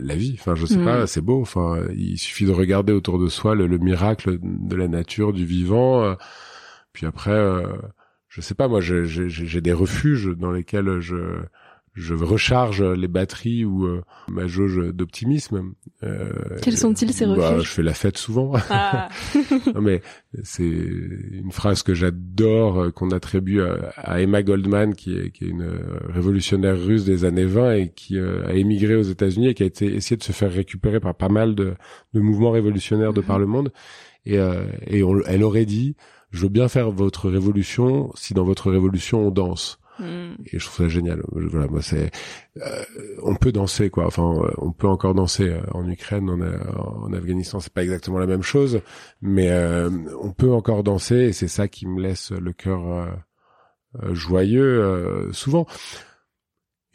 la, 0.00 0.14
vie. 0.14 0.36
Enfin, 0.38 0.54
je 0.54 0.66
sais 0.66 0.78
mm. 0.78 0.84
pas, 0.84 1.06
c'est 1.06 1.20
beau. 1.20 1.40
Enfin, 1.40 1.78
il 1.94 2.18
suffit 2.18 2.44
de 2.44 2.52
regarder 2.52 2.92
autour 2.92 3.18
de 3.18 3.28
soi 3.28 3.54
le, 3.54 3.66
miracle 3.78 4.38
de 4.42 4.76
la 4.76 4.88
nature, 4.88 5.32
du 5.32 5.44
vivant. 5.44 6.02
Euh, 6.02 6.14
puis 6.92 7.06
après, 7.06 7.32
euh, 7.32 7.66
je 8.28 8.40
sais 8.40 8.54
pas, 8.54 8.68
moi 8.68 8.80
j'ai 8.80 9.60
des 9.60 9.72
refuges 9.72 10.28
dans 10.36 10.50
lesquels 10.50 11.00
je 11.00 11.16
je 11.94 12.14
recharge 12.14 12.82
les 12.82 13.06
batteries 13.06 13.64
ou 13.64 13.86
euh, 13.86 14.02
ma 14.28 14.48
jauge 14.48 14.92
d'optimisme. 14.92 15.74
Euh, 16.02 16.32
Quels 16.60 16.76
sont-ils 16.76 17.12
ces 17.12 17.24
bah, 17.24 17.50
refuges 17.50 17.68
Je 17.68 17.70
fais 17.70 17.82
la 17.84 17.94
fête 17.94 18.18
souvent. 18.18 18.52
Ah. 18.68 19.08
non, 19.74 19.80
mais 19.80 20.02
c'est 20.42 20.64
une 20.64 21.52
phrase 21.52 21.84
que 21.84 21.94
j'adore, 21.94 22.80
euh, 22.80 22.90
qu'on 22.90 23.10
attribue 23.10 23.62
à, 23.62 24.20
Emma 24.20 24.42
Goldman, 24.42 24.94
qui 24.94 25.16
est, 25.16 25.30
qui 25.30 25.44
est 25.44 25.48
une 25.48 25.70
révolutionnaire 26.08 26.76
russe 26.80 27.04
des 27.04 27.24
années 27.24 27.44
20 27.44 27.74
et 27.74 27.92
qui 27.92 28.18
a 28.18 28.52
émigré 28.54 28.96
aux 28.96 29.02
États-Unis 29.02 29.48
et 29.48 29.54
qui 29.54 29.62
a 29.62 29.66
été 29.66 29.94
essayé 29.94 30.16
de 30.16 30.24
se 30.24 30.32
faire 30.32 30.52
récupérer 30.52 30.98
par 30.98 31.14
pas 31.14 31.28
mal 31.28 31.54
de, 31.54 31.74
de 32.12 32.20
mouvements 32.20 32.50
révolutionnaires 32.50 33.12
de 33.12 33.20
par 33.20 33.38
le 33.38 33.46
monde. 33.46 33.72
Et, 34.26 34.36
et 34.36 35.04
elle 35.26 35.42
aurait 35.44 35.66
dit, 35.66 35.94
je 36.30 36.42
veux 36.42 36.48
bien 36.48 36.68
faire 36.68 36.90
votre 36.90 37.30
révolution 37.30 38.10
si 38.16 38.34
dans 38.34 38.44
votre 38.44 38.70
révolution 38.70 39.28
on 39.28 39.30
danse. 39.30 39.78
Hmm. 39.98 40.34
Et 40.52 40.58
je 40.58 40.66
trouve 40.66 40.86
ça 40.86 40.88
génial. 40.88 41.22
Voilà, 41.30 41.68
moi 41.68 41.80
c'est, 41.82 42.10
euh, 42.56 42.84
on 43.22 43.36
peut 43.36 43.52
danser 43.52 43.90
quoi. 43.90 44.06
Enfin, 44.06 44.34
on 44.58 44.72
peut 44.72 44.88
encore 44.88 45.14
danser 45.14 45.48
euh, 45.48 45.60
en 45.72 45.88
Ukraine, 45.88 46.28
en, 46.30 47.04
en 47.04 47.12
Afghanistan, 47.12 47.60
c'est 47.60 47.72
pas 47.72 47.82
exactement 47.82 48.18
la 48.18 48.26
même 48.26 48.42
chose, 48.42 48.80
mais 49.22 49.50
euh, 49.50 49.90
on 50.20 50.32
peut 50.32 50.52
encore 50.52 50.82
danser 50.82 51.16
et 51.16 51.32
c'est 51.32 51.48
ça 51.48 51.68
qui 51.68 51.86
me 51.86 52.00
laisse 52.00 52.32
le 52.32 52.52
cœur 52.52 53.08
joyeux 54.12 55.30
souvent. 55.32 55.66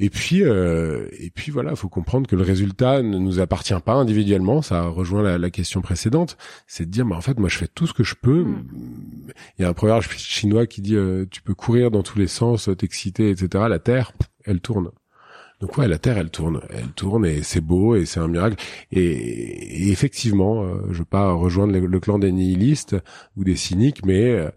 Et 0.01 0.09
puis, 0.09 0.43
euh, 0.43 1.07
et 1.19 1.29
puis 1.29 1.51
voilà, 1.51 1.75
faut 1.75 1.89
comprendre 1.89 2.27
que 2.27 2.35
le 2.37 2.43
résultat 2.43 3.01
ne 3.01 3.17
nous 3.17 3.39
appartient 3.39 3.73
pas 3.83 3.93
individuellement. 3.93 4.61
Ça 4.61 4.83
rejoint 4.83 5.21
la, 5.21 5.37
la 5.37 5.49
question 5.49 5.81
précédente, 5.81 6.37
c'est 6.67 6.85
de 6.85 6.91
dire, 6.91 7.05
mais 7.05 7.15
en 7.15 7.21
fait, 7.21 7.37
moi, 7.37 7.49
je 7.49 7.57
fais 7.57 7.67
tout 7.67 7.85
ce 7.85 7.93
que 7.93 8.03
je 8.03 8.15
peux. 8.15 8.43
Mm. 8.43 8.65
Il 9.57 9.63
y 9.63 9.65
a 9.65 9.69
un 9.69 9.73
proverbe 9.73 10.03
chinois 10.03 10.67
qui 10.67 10.81
dit, 10.81 10.95
euh, 10.95 11.25
tu 11.29 11.41
peux 11.41 11.53
courir 11.53 11.91
dans 11.91 12.03
tous 12.03 12.17
les 12.17 12.27
sens, 12.27 12.69
t'exciter, 12.77 13.29
etc. 13.29 13.65
La 13.69 13.79
terre, 13.79 14.13
elle 14.45 14.61
tourne. 14.61 14.89
donc 15.59 15.77
ouais, 15.77 15.87
la 15.87 15.97
Terre, 15.97 16.17
elle 16.17 16.29
tourne, 16.29 16.61
elle 16.69 16.91
tourne 16.95 17.25
et 17.25 17.43
c'est 17.43 17.61
beau 17.61 17.95
et 17.95 18.05
c'est 18.05 18.21
un 18.21 18.29
miracle. 18.29 18.55
Et, 18.91 19.91
effectivement, 19.91 20.63
euh, 20.63 20.75
je 20.91 20.99
veux 20.99 21.05
pas 21.05 21.33
rejoindre 21.33 21.77
le, 21.77 21.99
clan 21.99 22.19
des 22.19 22.31
nihilistes 22.31 22.95
ou 23.35 23.43
des 23.43 23.57
cyniques, 23.57 24.05
mais 24.05 24.31
euh, 24.31 24.49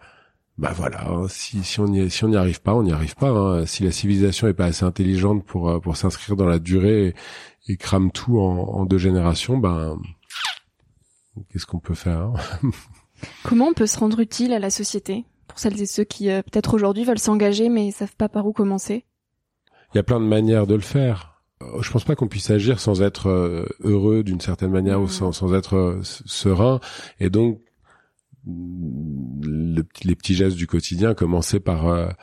bah 0.59 0.73
voilà, 0.75 1.09
hein, 1.09 1.27
si, 1.29 1.65
si 1.65 1.81
on 1.81 1.89
n'y 1.89 2.11
si 2.11 2.25
on 2.25 2.33
arrive 2.35 2.61
pas, 2.61 2.75
on 2.75 2.83
n'y 2.83 2.93
arrive 2.93 3.15
pas. 3.15 3.31
Hein. 3.31 3.67
Si 3.67 3.83
la 3.85 3.93
civilisation 3.93 4.49
est 4.49 4.55
pas 4.55 4.67
assez 4.67 4.85
intelligente 4.85 5.45
pour 5.45 5.69
euh, 5.71 5.81
pour 5.81 5.97
s'inscrire 5.97 6.37
dans 6.37 6.47
la 6.47 6.59
durée 6.59 7.15
et, 7.69 7.77
crame 7.77 8.11
tout 8.11 8.39
en, 8.39 8.59
en, 8.59 8.85
deux 8.85 8.99
générations, 8.99 9.57
ben 9.59 9.99
qu'est-ce 11.51 11.67
qu'on 11.67 11.81
peut 11.81 11.95
faire 11.95 12.21
hein? 12.21 12.35
Comment 13.45 13.69
on 13.69 13.73
peut 13.73 13.87
se 13.87 13.99
rendre 13.99 14.21
utile 14.21 14.53
à 14.53 14.59
la 14.59 14.71
société? 14.71 15.25
Pour 15.47 15.59
celles 15.59 15.81
et 15.81 15.87
ceux 15.87 16.05
qui 16.05 16.27
peut-être 16.27 16.75
aujourd'hui 16.75 17.05
veulent 17.05 17.19
s'engager 17.19 17.69
mais 17.69 17.91
savent 17.91 18.17
pas 18.17 18.29
par 18.29 18.47
où 18.47 18.53
commencer 18.53 19.05
il 19.93 19.99
y 19.99 20.01
a 20.01 20.03
plein 20.03 20.21
de 20.21 20.27
manières 20.27 20.67
de 20.67 20.75
le 20.75 20.81
faire. 20.81 21.43
Euh, 21.63 21.83
je 21.83 21.91
pense 21.91 22.05
pas 22.05 22.15
qu'on 22.15 22.29
puisse 22.29 22.51
agir 22.51 22.81
sans 22.81 23.03
être 23.03 23.29
euh, 23.29 23.67
heureux 23.81 24.23
d'une 24.23 24.41
certaine 24.41 24.71
manière 24.71 25.01
ou 25.01 25.09
sans, 25.09 25.33
sans 25.33 25.55
être 25.55 25.77
euh, 25.77 26.01
serein. 26.03 26.81
Et 27.21 27.31
donc, 27.31 27.61
le, 28.47 29.83
les 30.05 30.15
petits 30.17 30.35
gestes 30.35 30.57
du 30.57 30.67
quotidien, 30.67 31.15
commencer 31.15 31.61
par 31.61 32.15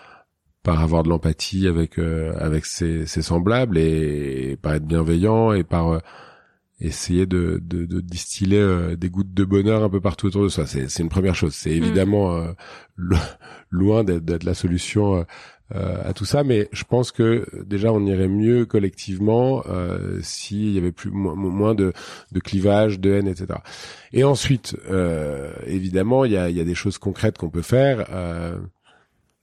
par 0.63 0.81
avoir 0.81 1.03
de 1.03 1.09
l'empathie 1.09 1.67
avec 1.67 1.97
avec 1.97 2.65
ses, 2.65 3.05
ses, 3.05 3.21
semblables 3.21 3.77
et, 3.77 4.57
par 4.61 4.73
être 4.73 4.85
bienveillant 4.85 5.53
et 5.53 5.63
par 5.63 6.01
essayer 6.81 7.25
de, 7.25 7.59
de, 7.63 7.85
de 7.85 8.01
distiller 8.01 8.95
des 8.97 9.09
gouttes 9.09 9.33
de 9.33 9.43
bonheur 9.45 9.83
un 9.83 9.89
peu 9.89 10.01
partout 10.01 10.27
autour 10.27 10.43
de 10.43 10.49
soi. 10.49 10.65
C'est 10.65 10.99
une 10.99 11.09
première 11.09 11.35
chose. 11.35 11.53
C'est 11.53 11.71
mm. 11.71 11.83
évidemment 11.83 12.45
loin 13.69 14.03
d'être 14.03 14.43
la 14.43 14.53
solution 14.53 15.25
euh, 15.75 16.01
à 16.03 16.13
tout 16.13 16.25
ça, 16.25 16.43
mais 16.43 16.67
je 16.71 16.83
pense 16.83 17.11
que 17.11 17.45
déjà 17.63 17.91
on 17.93 18.05
irait 18.05 18.27
mieux 18.27 18.65
collectivement 18.65 19.63
euh, 19.69 20.19
s'il 20.21 20.71
y 20.71 20.77
avait 20.77 20.91
plus 20.91 21.11
moins 21.11 21.75
de, 21.75 21.93
de 22.31 22.39
clivage, 22.39 22.99
de 22.99 23.13
haine, 23.13 23.27
etc. 23.27 23.59
Et 24.11 24.23
ensuite, 24.23 24.75
euh, 24.89 25.53
évidemment, 25.65 26.25
il 26.25 26.31
y 26.31 26.37
a, 26.37 26.49
y 26.49 26.59
a, 26.59 26.63
des 26.63 26.75
choses 26.75 26.97
concrètes 26.97 27.37
qu'on 27.37 27.49
peut 27.49 27.61
faire, 27.61 28.07
euh, 28.11 28.57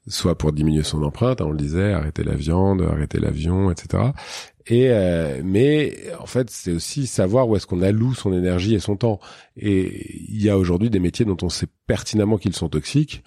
soit 0.08 0.36
pour 0.36 0.52
diminuer 0.52 0.82
son 0.82 1.02
empreinte, 1.02 1.40
hein, 1.40 1.46
on 1.46 1.52
le 1.52 1.58
disait, 1.58 1.92
arrêter 1.92 2.24
la 2.24 2.34
viande, 2.34 2.82
arrêter 2.82 3.20
l'avion, 3.20 3.70
etc. 3.70 4.04
Et 4.66 4.88
euh, 4.90 5.42
mais 5.44 5.96
en 6.18 6.26
fait, 6.26 6.50
c'est 6.50 6.72
aussi 6.72 7.06
savoir 7.06 7.48
où 7.48 7.54
est-ce 7.56 7.66
qu'on 7.66 7.82
alloue 7.82 8.14
son 8.14 8.32
énergie 8.32 8.74
et 8.74 8.80
son 8.80 8.96
temps. 8.96 9.20
Et 9.56 10.24
il 10.28 10.42
y 10.42 10.50
a 10.50 10.58
aujourd'hui 10.58 10.90
des 10.90 10.98
métiers 10.98 11.24
dont 11.24 11.36
on 11.42 11.48
sait 11.48 11.68
pertinemment 11.86 12.36
qu'ils 12.36 12.56
sont 12.56 12.68
toxiques 12.68 13.22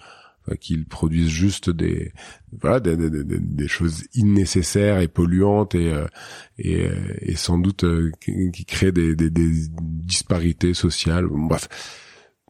qu'ils 0.56 0.86
produisent 0.86 1.28
juste 1.28 1.70
des 1.70 2.12
voilà 2.60 2.80
des, 2.80 2.96
des, 2.96 3.10
des, 3.24 3.68
choses 3.68 4.04
innécessaires 4.14 5.00
et 5.00 5.08
polluantes 5.08 5.74
et 5.74 5.92
euh, 5.92 6.06
et, 6.58 6.86
euh, 6.86 6.94
et, 7.20 7.36
sans 7.36 7.58
doute 7.58 7.84
euh, 7.84 8.10
qui, 8.20 8.64
créent 8.64 8.92
des, 8.92 9.14
des, 9.14 9.30
disparités 9.30 10.74
sociales 10.74 11.26
bref 11.30 11.68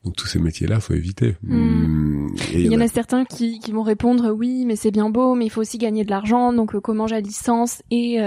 donc 0.03 0.17
tous 0.17 0.27
ces 0.27 0.39
métiers-là, 0.39 0.81
faut 0.81 0.95
éviter. 0.95 1.37
Hmm. 1.43 2.29
Hmm. 2.29 2.35
il 2.55 2.73
y, 2.73 2.75
en 2.75 2.81
a, 2.81 2.89
certains 2.89 3.27
qui, 3.27 3.59
qui, 3.59 3.71
vont 3.71 3.83
répondre 3.83 4.31
oui, 4.31 4.65
mais 4.65 4.75
c'est 4.75 4.91
bien 4.91 5.11
beau, 5.11 5.35
mais 5.35 5.45
il 5.45 5.51
faut 5.51 5.61
aussi 5.61 5.77
gagner 5.77 6.07
de 6.07 6.11
l'argent. 6.11 6.55
Donc 6.55 6.81
comment 6.81 7.07
j'ai 7.07 7.21
licence 7.21 7.83
et 7.91 8.19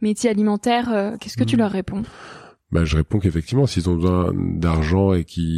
métier 0.00 0.30
alimentaire 0.30 1.16
Qu'est-ce 1.18 1.36
que 1.36 1.42
tu 1.42 1.56
hmm. 1.56 1.58
leur 1.58 1.72
réponds? 1.72 2.04
Bah, 2.70 2.84
je 2.84 2.96
réponds 2.96 3.18
qu'effectivement, 3.18 3.66
s'ils 3.66 3.88
ont 3.88 3.94
besoin 3.94 4.30
d'argent 4.34 5.14
et 5.14 5.24
qu'ils 5.24 5.56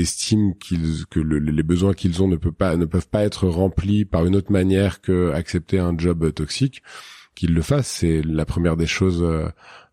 estiment 0.00 0.52
qu'ils 0.54 1.06
que 1.06 1.20
les 1.20 1.62
besoins 1.62 1.94
qu'ils 1.94 2.22
ont 2.22 2.28
ne 2.28 2.34
peuvent 2.36 2.52
pas 2.52 2.76
ne 2.76 2.86
peuvent 2.86 3.08
pas 3.08 3.22
être 3.22 3.46
remplis 3.46 4.04
par 4.04 4.26
une 4.26 4.34
autre 4.34 4.50
manière 4.50 5.00
que 5.00 5.30
accepter 5.32 5.78
un 5.78 5.96
job 5.96 6.32
toxique, 6.32 6.82
qu'ils 7.36 7.54
le 7.54 7.62
fassent. 7.62 7.86
C'est 7.88 8.22
la 8.22 8.44
première 8.44 8.76
des 8.76 8.86
choses 8.86 9.22
euh, 9.22 9.48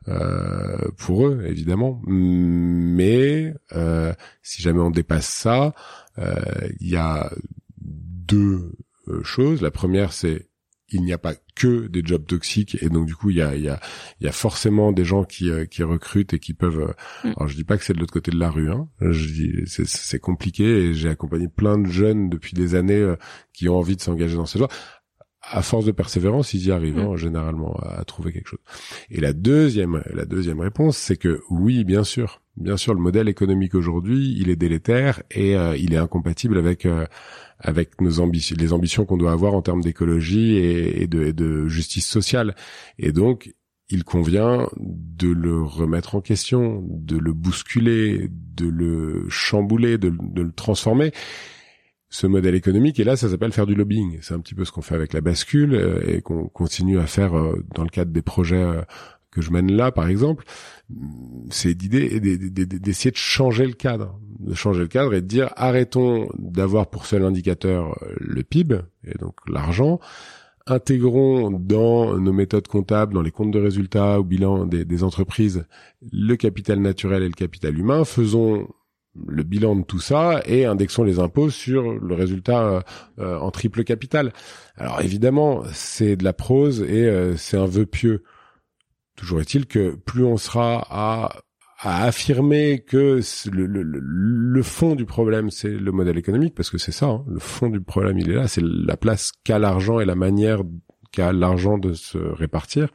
euh 0.07 0.89
pour 0.97 1.27
eux, 1.27 1.43
évidemment. 1.45 2.01
Mais 2.07 3.53
euh, 3.73 4.13
si 4.41 4.63
jamais 4.63 4.81
on 4.81 4.89
dépasse 4.89 5.27
ça, 5.27 5.75
euh, 6.17 6.35
il 6.79 6.89
y 6.89 6.95
a 6.95 7.31
deux 7.79 8.71
euh, 9.07 9.23
choses. 9.23 9.61
La 9.61 9.71
première, 9.71 10.11
c'est 10.13 10.48
il 10.91 11.03
n'y 11.03 11.13
a 11.13 11.17
pas 11.17 11.33
que 11.55 11.87
des 11.87 12.01
jobs 12.03 12.25
toxiques 12.25 12.77
et 12.81 12.89
donc 12.89 13.05
du 13.05 13.15
coup 13.15 13.29
il 13.29 13.37
y 13.37 13.41
a 13.41 13.55
il 13.55 13.61
y 13.61 13.69
a 13.69 13.79
il 14.19 14.25
y 14.25 14.29
a 14.29 14.31
forcément 14.31 14.91
des 14.91 15.05
gens 15.05 15.23
qui 15.23 15.49
euh, 15.49 15.65
qui 15.65 15.83
recrutent 15.83 16.33
et 16.33 16.39
qui 16.39 16.53
peuvent 16.53 16.81
euh, 16.81 17.27
mm. 17.29 17.33
alors 17.37 17.47
je 17.47 17.55
dis 17.55 17.63
pas 17.63 17.77
que 17.77 17.83
c'est 17.83 17.93
de 17.93 17.99
l'autre 17.99 18.13
côté 18.13 18.31
de 18.31 18.39
la 18.39 18.49
rue 18.49 18.71
hein 18.71 18.87
je 19.01 19.27
dis 19.27 19.51
c'est 19.65 19.87
c'est 19.87 20.19
compliqué 20.19 20.63
et 20.63 20.93
j'ai 20.93 21.09
accompagné 21.09 21.47
plein 21.47 21.77
de 21.77 21.87
jeunes 21.87 22.29
depuis 22.29 22.53
des 22.53 22.75
années 22.75 22.93
euh, 22.93 23.15
qui 23.53 23.69
ont 23.69 23.77
envie 23.77 23.95
de 23.95 24.01
s'engager 24.01 24.35
dans 24.35 24.45
ces 24.45 24.59
voies 24.59 24.69
à 25.41 25.61
force 25.61 25.85
de 25.85 25.91
persévérance, 25.91 26.53
ils 26.53 26.67
y 26.67 26.71
arrivent 26.71 26.97
mm. 26.97 27.11
hein, 27.11 27.15
généralement 27.15 27.75
à, 27.81 28.03
trouver 28.03 28.31
quelque 28.33 28.49
chose. 28.49 28.59
Et 29.09 29.19
la 29.19 29.33
deuxième, 29.33 30.03
la 30.13 30.25
deuxième 30.25 30.59
réponse, 30.59 30.97
c'est 30.97 31.17
que 31.17 31.41
oui, 31.49 31.83
bien 31.83 32.03
sûr, 32.03 32.41
bien 32.59 32.77
sûr, 32.77 32.93
le 32.93 32.99
modèle 32.99 33.29
économique 33.29 33.75
aujourd'hui, 33.75 34.35
il 34.39 34.49
est 34.49 34.55
délétère 34.55 35.23
et 35.31 35.53
il 35.53 35.93
est 35.93 35.97
incompatible 35.97 36.57
avec 36.57 36.85
avec 37.59 37.99
nos 38.01 38.19
ambitions, 38.19 38.55
les 38.57 38.73
ambitions 38.73 39.05
qu'on 39.05 39.17
doit 39.17 39.31
avoir 39.31 39.53
en 39.53 39.61
termes 39.61 39.81
d'écologie 39.81 40.55
et, 40.55 41.07
de, 41.07 41.67
justice 41.67 42.07
sociale. 42.07 42.55
Et 42.97 43.11
donc, 43.11 43.53
il 43.89 44.03
convient 44.03 44.69
de 44.77 45.27
le 45.27 45.61
remettre 45.61 46.15
en 46.15 46.21
question, 46.21 46.83
de 46.87 47.17
le 47.17 47.33
bousculer, 47.33 48.29
de 48.31 48.67
le 48.67 49.25
chambouler, 49.29 49.97
de, 49.97 50.09
le 50.09 50.51
transformer. 50.51 51.11
Ce 52.11 52.25
modèle 52.25 52.55
économique, 52.55 52.99
et 52.99 53.03
là, 53.03 53.15
ça 53.15 53.29
s'appelle 53.29 53.51
faire 53.51 53.67
du 53.67 53.75
lobbying. 53.75 54.17
C'est 54.21 54.33
un 54.33 54.39
petit 54.39 54.55
peu 54.55 54.65
ce 54.65 54.71
qu'on 54.71 54.81
fait 54.81 54.95
avec 54.95 55.13
la 55.13 55.21
bascule 55.21 55.75
euh, 55.75 56.01
et 56.07 56.21
qu'on 56.21 56.47
continue 56.47 56.97
à 56.97 57.05
faire 57.05 57.37
euh, 57.37 57.63
dans 57.75 57.83
le 57.83 57.89
cadre 57.89 58.11
des 58.11 58.23
projets 58.23 58.55
euh, 58.55 58.81
que 59.31 59.41
je 59.41 59.51
mène 59.51 59.71
là, 59.71 59.91
par 59.91 60.07
exemple, 60.07 60.45
c'est 61.49 61.75
d'idée 61.75 62.19
d'essayer 62.19 63.11
de 63.11 63.17
changer 63.17 63.65
le 63.65 63.73
cadre, 63.73 64.19
de 64.39 64.53
changer 64.55 64.81
le 64.81 64.87
cadre 64.87 65.13
et 65.13 65.21
de 65.21 65.27
dire 65.27 65.51
arrêtons 65.55 66.29
d'avoir 66.37 66.89
pour 66.89 67.05
seul 67.05 67.23
indicateur 67.23 67.97
euh, 68.01 68.13
le 68.19 68.43
PIB 68.43 68.79
et 69.05 69.17
donc 69.17 69.35
l'argent, 69.47 69.99
intégrons 70.65 71.51
dans 71.51 72.17
nos 72.17 72.33
méthodes 72.33 72.67
comptables, 72.67 73.13
dans 73.13 73.21
les 73.21 73.31
comptes 73.31 73.51
de 73.51 73.59
résultats 73.59 74.19
ou 74.19 74.23
bilan 74.23 74.65
des, 74.65 75.03
entreprises, 75.03 75.65
le 76.11 76.35
capital 76.35 76.79
naturel 76.79 77.23
et 77.23 77.27
le 77.27 77.33
capital 77.33 77.77
humain, 77.77 78.05
faisons 78.05 78.67
le 79.27 79.43
bilan 79.43 79.75
de 79.75 79.83
tout 79.83 79.99
ça 79.99 80.41
et 80.45 80.65
indexons 80.65 81.03
les 81.03 81.19
impôts 81.19 81.49
sur 81.49 81.93
le 81.93 82.13
résultat 82.13 82.63
euh, 82.63 82.81
euh, 83.19 83.39
en 83.39 83.51
triple 83.51 83.83
capital. 83.83 84.31
Alors 84.75 85.01
évidemment, 85.01 85.63
c'est 85.71 86.15
de 86.15 86.23
la 86.23 86.33
prose 86.33 86.81
et 86.81 87.33
c'est 87.37 87.57
un 87.57 87.65
vœu 87.65 87.85
pieux. 87.85 88.23
Toujours 89.19 89.41
est-il 89.41 89.65
que 89.65 89.95
plus 89.95 90.23
on 90.23 90.37
sera 90.37 90.87
à, 90.89 91.41
à 91.77 92.05
affirmer 92.05 92.79
que 92.79 93.19
le, 93.51 93.65
le, 93.65 93.83
le, 93.83 94.63
fond 94.63 94.95
du 94.95 95.05
problème, 95.05 95.51
c'est 95.51 95.67
le 95.67 95.91
modèle 95.91 96.17
économique, 96.17 96.55
parce 96.55 96.69
que 96.69 96.77
c'est 96.77 96.93
ça, 96.93 97.07
hein, 97.07 97.25
le 97.27 97.39
fond 97.39 97.67
du 97.67 97.81
problème, 97.81 98.17
il 98.17 98.31
est 98.31 98.35
là, 98.35 98.47
c'est 98.47 98.63
la 98.63 98.95
place 98.95 99.33
qu'a 99.43 99.59
l'argent 99.59 99.99
et 99.99 100.05
la 100.05 100.15
manière 100.15 100.61
qu'a 101.11 101.33
l'argent 101.33 101.77
de 101.77 101.91
se 101.91 102.17
répartir. 102.17 102.87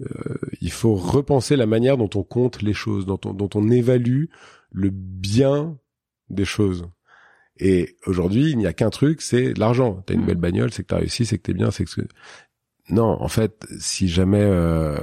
Euh, 0.00 0.34
il 0.60 0.72
faut 0.72 0.96
repenser 0.96 1.54
la 1.54 1.66
manière 1.66 1.96
dont 1.96 2.10
on 2.16 2.24
compte 2.24 2.62
les 2.62 2.72
choses, 2.72 3.06
dont 3.06 3.20
on, 3.24 3.32
dont 3.32 3.50
on 3.54 3.70
évalue 3.70 4.24
le 4.72 4.90
bien 4.90 5.78
des 6.30 6.44
choses. 6.44 6.90
Et 7.60 7.94
aujourd'hui, 8.06 8.50
il 8.50 8.58
n'y 8.58 8.66
a 8.66 8.72
qu'un 8.72 8.90
truc, 8.90 9.22
c'est 9.22 9.56
l'argent. 9.56 10.02
T'as 10.04 10.14
une 10.14 10.22
mmh. 10.22 10.26
belle 10.26 10.36
bagnole, 10.36 10.72
c'est 10.72 10.82
que 10.82 10.88
t'as 10.88 10.96
réussi, 10.98 11.26
c'est 11.26 11.38
que 11.38 11.42
t'es 11.42 11.54
bien, 11.54 11.70
c'est 11.70 11.84
que 11.84 12.00
non. 12.88 13.22
En 13.22 13.28
fait, 13.28 13.64
si 13.78 14.08
jamais 14.08 14.42
euh, 14.42 14.98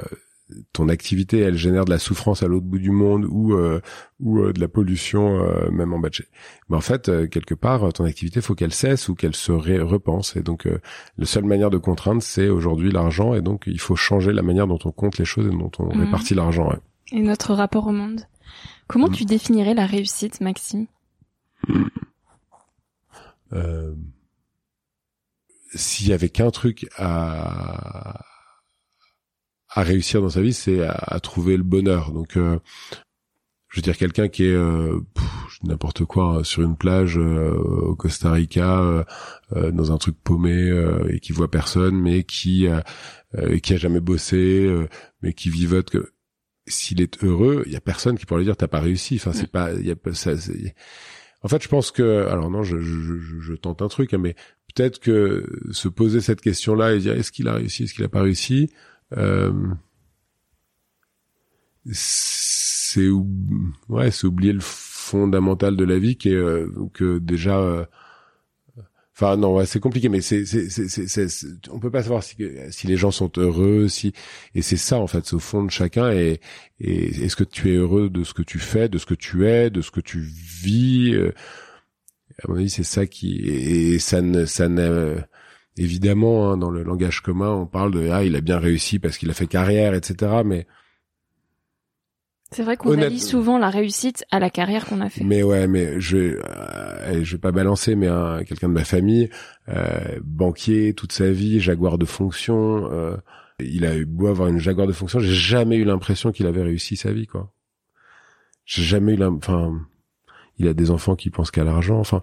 ton 0.72 0.88
activité 0.90 1.40
elle 1.40 1.58
génère 1.58 1.86
de 1.86 1.90
la 1.90 2.00
souffrance 2.00 2.44
à 2.44 2.48
l'autre 2.48 2.66
bout 2.66 2.80
du 2.80 2.92
monde 2.92 3.26
ou 3.30 3.54
euh, 3.54 3.82
ou 4.20 4.40
euh, 4.40 4.54
de 4.54 4.60
la 4.60 4.68
pollution 4.68 5.42
euh, 5.42 5.70
même 5.72 5.94
en 5.94 6.00
bas 6.00 6.10
de 6.10 6.16
chez. 6.16 6.28
Mais 6.70 6.78
en 6.78 6.82
fait 6.82 7.12
quelque 7.30 7.54
part 7.54 7.92
ton 7.94 8.06
activité 8.06 8.42
faut 8.42 8.56
qu'elle 8.56 8.74
cesse 8.74 9.10
ou 9.10 9.16
qu'elle 9.16 9.36
se 9.36 9.52
repense 9.52 10.36
et 10.36 10.42
donc 10.42 10.68
la 11.18 11.26
seule 11.26 11.44
manière 11.44 11.70
de 11.70 11.78
contraindre 11.78 12.24
c'est 12.24 12.48
aujourd'hui 12.48 12.92
l'argent 12.92 13.34
et 13.34 13.42
donc 13.42 13.64
il 13.68 13.80
faut 13.80 13.96
changer 13.96 14.32
la 14.32 14.42
manière 14.42 14.68
dont 14.68 14.80
on 14.86 14.92
compte 14.92 15.18
les 15.18 15.26
choses 15.26 15.48
et 15.48 15.56
dont 15.58 15.72
on 15.80 15.94
mhm. 15.94 16.06
répartit 16.06 16.34
l'argent. 16.34 16.72
Et 17.12 17.22
notre 17.22 17.54
rapport 17.54 17.88
au 17.88 17.92
monde. 17.92 18.22
Comment 18.88 19.10
tu 19.10 19.26
définirais 19.26 19.74
la 19.74 19.86
réussite, 19.86 20.40
Maxime? 20.40 20.88
S'il 25.74 26.08
y 26.08 26.14
avait 26.14 26.30
qu'un 26.30 26.52
truc 26.52 26.88
à 26.98 28.22
à 29.78 29.84
réussir 29.84 30.24
dans 30.24 30.30
sa 30.32 30.42
vie, 30.42 30.54
c'est 30.54 30.82
à, 30.82 31.20
trouver 31.20 31.56
le 31.56 31.62
bonheur. 31.62 32.12
Donc, 32.12 32.36
euh, 32.36 32.58
je 33.70 33.78
veux 33.78 33.84
dire, 33.84 33.96
quelqu'un 33.96 34.28
qui 34.28 34.46
est 34.46 34.56
euh, 34.56 35.00
n'importe 35.62 36.04
quoi 36.04 36.38
hein, 36.40 36.44
sur 36.44 36.64
une 36.64 36.76
plage 36.76 37.20
euh, 37.20 37.52
au 37.52 37.96
Costa 37.96 38.32
Rica, 38.32 39.06
dans 39.56 39.92
un 39.92 39.98
truc 40.00 40.16
paumé 40.24 40.74
et 41.10 41.20
qui 41.20 41.32
voit 41.32 41.52
personne, 41.52 41.96
mais 41.96 42.24
qui 42.24 42.68
qui 43.62 43.74
a 43.74 43.78
jamais 43.78 44.00
bossé, 44.00 44.68
mais 45.22 45.34
qui 45.34 45.52
vivote 45.52 45.92
que 45.92 46.12
s'il 46.66 47.00
est 47.00 47.24
heureux, 47.24 47.62
il 47.68 47.72
y 47.72 47.76
a 47.76 47.82
personne 47.82 48.18
qui 48.18 48.26
pourrait 48.26 48.40
lui 48.40 48.46
dire 48.46 48.58
t'as 48.58 48.68
pas 48.68 48.80
réussi. 48.80 49.18
Enfin, 49.18 49.32
c'est 49.32 49.52
pas, 49.52 49.74
il 49.74 49.86
y 49.86 49.92
a 49.92 50.14
ça. 50.14 50.32
En 51.44 51.50
fait, 51.50 51.62
je 51.62 51.68
pense 51.68 51.92
que, 51.92 52.26
alors 52.28 52.50
non, 52.50 52.64
je, 52.64 52.80
je, 52.80 53.20
je 53.40 53.54
tente 53.54 53.84
un 53.84 53.90
truc, 53.90 54.16
hein, 54.16 54.18
mais 54.18 54.36
peut-être 54.74 55.00
que 55.00 55.46
se 55.72 55.88
poser 55.88 56.20
cette 56.20 56.42
question-là 56.42 56.94
et 56.94 57.00
dire 57.00 57.14
est-ce 57.14 57.32
qu'il 57.32 57.48
a 57.48 57.54
réussi, 57.54 57.84
est-ce 57.84 57.94
qu'il 57.94 58.04
a 58.04 58.10
pas 58.10 58.24
réussi, 58.24 58.72
euh, 58.72 58.88
c'est 61.92 63.08
ouais, 63.90 64.12
c'est 64.12 64.28
oublier 64.28 64.54
le 64.54 64.60
fondamental 64.62 65.76
de 65.78 65.84
la 65.86 66.00
vie 66.00 66.18
qui 66.18 66.30
est 66.30 66.36
euh, 66.36 66.70
que 66.94 67.20
déjà 67.20 67.58
euh, 67.60 67.86
Enfin 69.20 69.36
non, 69.36 69.56
ouais, 69.56 69.66
c'est 69.66 69.80
compliqué, 69.80 70.10
mais 70.10 70.22
c'est 70.22 70.46
c'est 70.46 71.28
on 71.72 71.80
peut 71.80 71.90
pas 71.90 72.04
savoir 72.04 72.22
si 72.22 72.36
si 72.70 72.86
les 72.86 72.98
gens 72.98 73.10
sont 73.10 73.32
heureux, 73.38 73.88
si 73.88 74.14
et 74.54 74.62
c'est 74.62 74.78
ça 74.78 75.00
en 75.00 75.08
fait, 75.08 75.26
c'est 75.26 75.34
au 75.34 75.40
fond 75.40 75.64
de 75.64 75.72
chacun 75.72 76.12
et 76.12 76.40
et 76.80 77.24
est-ce 77.26 77.36
que 77.36 77.44
tu 77.44 77.72
es 77.74 77.78
heureux 77.78 78.12
de 78.12 78.24
ce 78.24 78.36
que 78.36 78.44
tu 78.44 78.60
fais, 78.60 78.90
de 78.90 79.00
ce 79.00 79.08
que 79.08 79.16
tu 79.16 79.48
es, 79.48 79.72
de 79.72 79.82
ce 79.82 79.90
que 79.90 80.02
tu 80.02 80.20
vis. 80.20 81.16
Euh, 81.16 81.34
à 82.44 82.48
mon 82.48 82.58
avis, 82.58 82.70
c'est 82.70 82.84
ça 82.84 83.08
qui 83.08 83.40
et, 83.40 83.98
ça 83.98 84.22
ne 84.22 84.46
ça 84.46 84.70
ne 84.70 85.18
évidemment 85.78 86.52
hein, 86.52 86.58
dans 86.58 86.70
le 86.70 86.84
langage 86.84 87.22
commun, 87.22 87.52
on 87.52 87.66
parle 87.66 87.92
de 87.92 88.10
ah 88.10 88.24
il 88.24 88.36
a 88.36 88.42
bien 88.42 88.60
réussi 88.60 89.00
parce 89.00 89.18
qu'il 89.18 89.30
a 89.30 89.34
fait 89.34 89.48
carrière, 89.48 89.94
etc. 89.94 90.42
Mais 90.46 90.68
c'est 92.52 92.64
vrai 92.64 92.78
qu'on 92.78 92.98
allie 93.02 93.20
souvent 93.20 93.58
la 93.58 93.70
réussite 93.70 94.24
à 94.32 94.40
la 94.40 94.50
carrière 94.50 94.86
qu'on 94.86 95.02
a 95.02 95.10
fait. 95.10 95.24
Mais 95.24 95.44
ouais, 95.44 95.68
mais 95.68 96.00
je 96.00 96.18
euh, 96.18 97.24
je 97.24 97.36
vais 97.36 97.42
pas 97.42 97.52
balancer, 97.52 97.96
mais 97.96 98.08
quelqu'un 98.46 98.70
de 98.70 98.74
ma 98.74 98.86
famille, 98.86 99.30
euh, 99.68 100.20
banquier 100.24 100.94
toute 100.94 101.12
sa 101.12 101.30
vie, 101.30 101.60
jaguar 101.60 101.98
de 101.98 102.06
fonction, 102.06 102.90
euh, 102.92 103.18
il 103.60 103.86
a 103.86 103.98
eu 103.98 104.06
beau 104.06 104.28
avoir 104.28 104.48
une 104.48 104.60
jaguar 104.60 104.88
de 104.88 104.94
fonction, 104.94 105.20
j'ai 105.20 105.34
jamais 105.34 105.76
eu 105.76 105.84
l'impression 105.84 106.32
qu'il 106.32 106.48
avait 106.48 106.64
réussi 106.64 106.96
sa 106.96 107.12
vie, 107.12 107.28
quoi. 107.28 107.52
J'ai 108.66 108.84
jamais 108.84 109.16
eu 109.16 109.24
enfin, 109.24 109.74
il 110.58 110.68
a 110.70 110.74
des 110.74 110.90
enfants 110.90 111.16
qui 111.16 111.30
pensent 111.30 111.52
qu'à 111.52 111.66
l'argent, 111.66 112.00
enfin. 112.00 112.22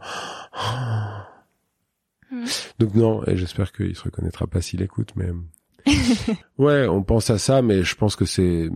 Donc 2.78 2.94
non, 2.94 3.24
et 3.26 3.36
j'espère 3.36 3.72
qu'il 3.72 3.94
se 3.94 4.02
reconnaîtra 4.02 4.46
pas 4.46 4.60
s'il 4.60 4.82
écoute, 4.82 5.10
mais 5.16 5.30
ouais, 6.58 6.86
on 6.86 7.02
pense 7.02 7.30
à 7.30 7.38
ça, 7.38 7.62
mais 7.62 7.82
je 7.82 7.94
pense 7.94 8.16
que 8.16 8.24
c'est 8.24 8.68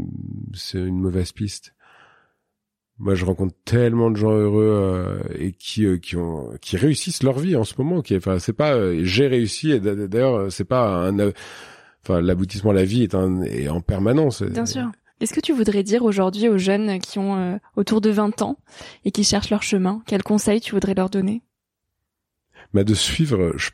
c'est 0.54 0.78
une 0.78 1.00
mauvaise 1.00 1.32
piste. 1.32 1.74
Moi, 2.98 3.14
je 3.14 3.24
rencontre 3.24 3.54
tellement 3.64 4.10
de 4.10 4.16
gens 4.16 4.32
heureux 4.32 4.72
euh, 4.72 5.18
et 5.38 5.52
qui 5.52 5.86
euh, 5.86 5.98
qui 5.98 6.16
ont 6.16 6.50
qui 6.60 6.76
réussissent 6.76 7.22
leur 7.22 7.38
vie 7.38 7.54
en 7.54 7.64
ce 7.64 7.74
moment. 7.78 8.02
Qui, 8.02 8.16
enfin, 8.16 8.38
c'est 8.40 8.52
pas 8.52 8.74
euh, 8.74 9.00
j'ai 9.04 9.28
réussi. 9.28 9.70
Et 9.70 9.80
d'ailleurs, 9.80 10.50
c'est 10.50 10.64
pas 10.64 11.08
un, 11.08 11.30
enfin, 12.02 12.20
l'aboutissement 12.20 12.72
de 12.72 12.78
la 12.78 12.84
vie 12.84 13.04
est, 13.04 13.14
un, 13.14 13.42
est 13.42 13.68
en 13.68 13.80
permanence. 13.80 14.42
Bien 14.42 14.66
sûr. 14.66 14.90
Qu'est-ce 15.18 15.32
que 15.32 15.40
tu 15.40 15.52
voudrais 15.52 15.82
dire 15.82 16.04
aujourd'hui 16.04 16.48
aux 16.48 16.58
jeunes 16.58 17.00
qui 17.00 17.18
ont 17.18 17.58
autour 17.74 18.00
de 18.00 18.10
20 18.10 18.40
ans 18.42 18.56
et 19.04 19.10
qui 19.10 19.24
cherchent 19.24 19.50
leur 19.50 19.64
chemin 19.64 20.00
Quels 20.06 20.22
conseils 20.22 20.60
tu 20.60 20.74
voudrais 20.74 20.94
leur 20.94 21.10
donner? 21.10 21.42
Bah 22.74 22.84
de 22.84 22.94
suivre. 22.94 23.52
Je 23.56 23.70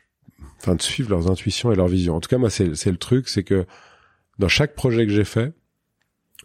enfin 0.61 0.75
de 0.75 0.81
suivre 0.81 1.09
leurs 1.11 1.29
intuitions 1.29 1.71
et 1.71 1.75
leurs 1.75 1.87
visions. 1.87 2.15
En 2.15 2.19
tout 2.21 2.29
cas, 2.29 2.37
moi, 2.37 2.49
c'est 2.49 2.75
c'est 2.75 2.91
le 2.91 2.97
truc, 2.97 3.29
c'est 3.29 3.43
que 3.43 3.65
dans 4.39 4.47
chaque 4.47 4.73
projet 4.75 5.05
que 5.05 5.11
j'ai 5.11 5.23
fait, 5.25 5.53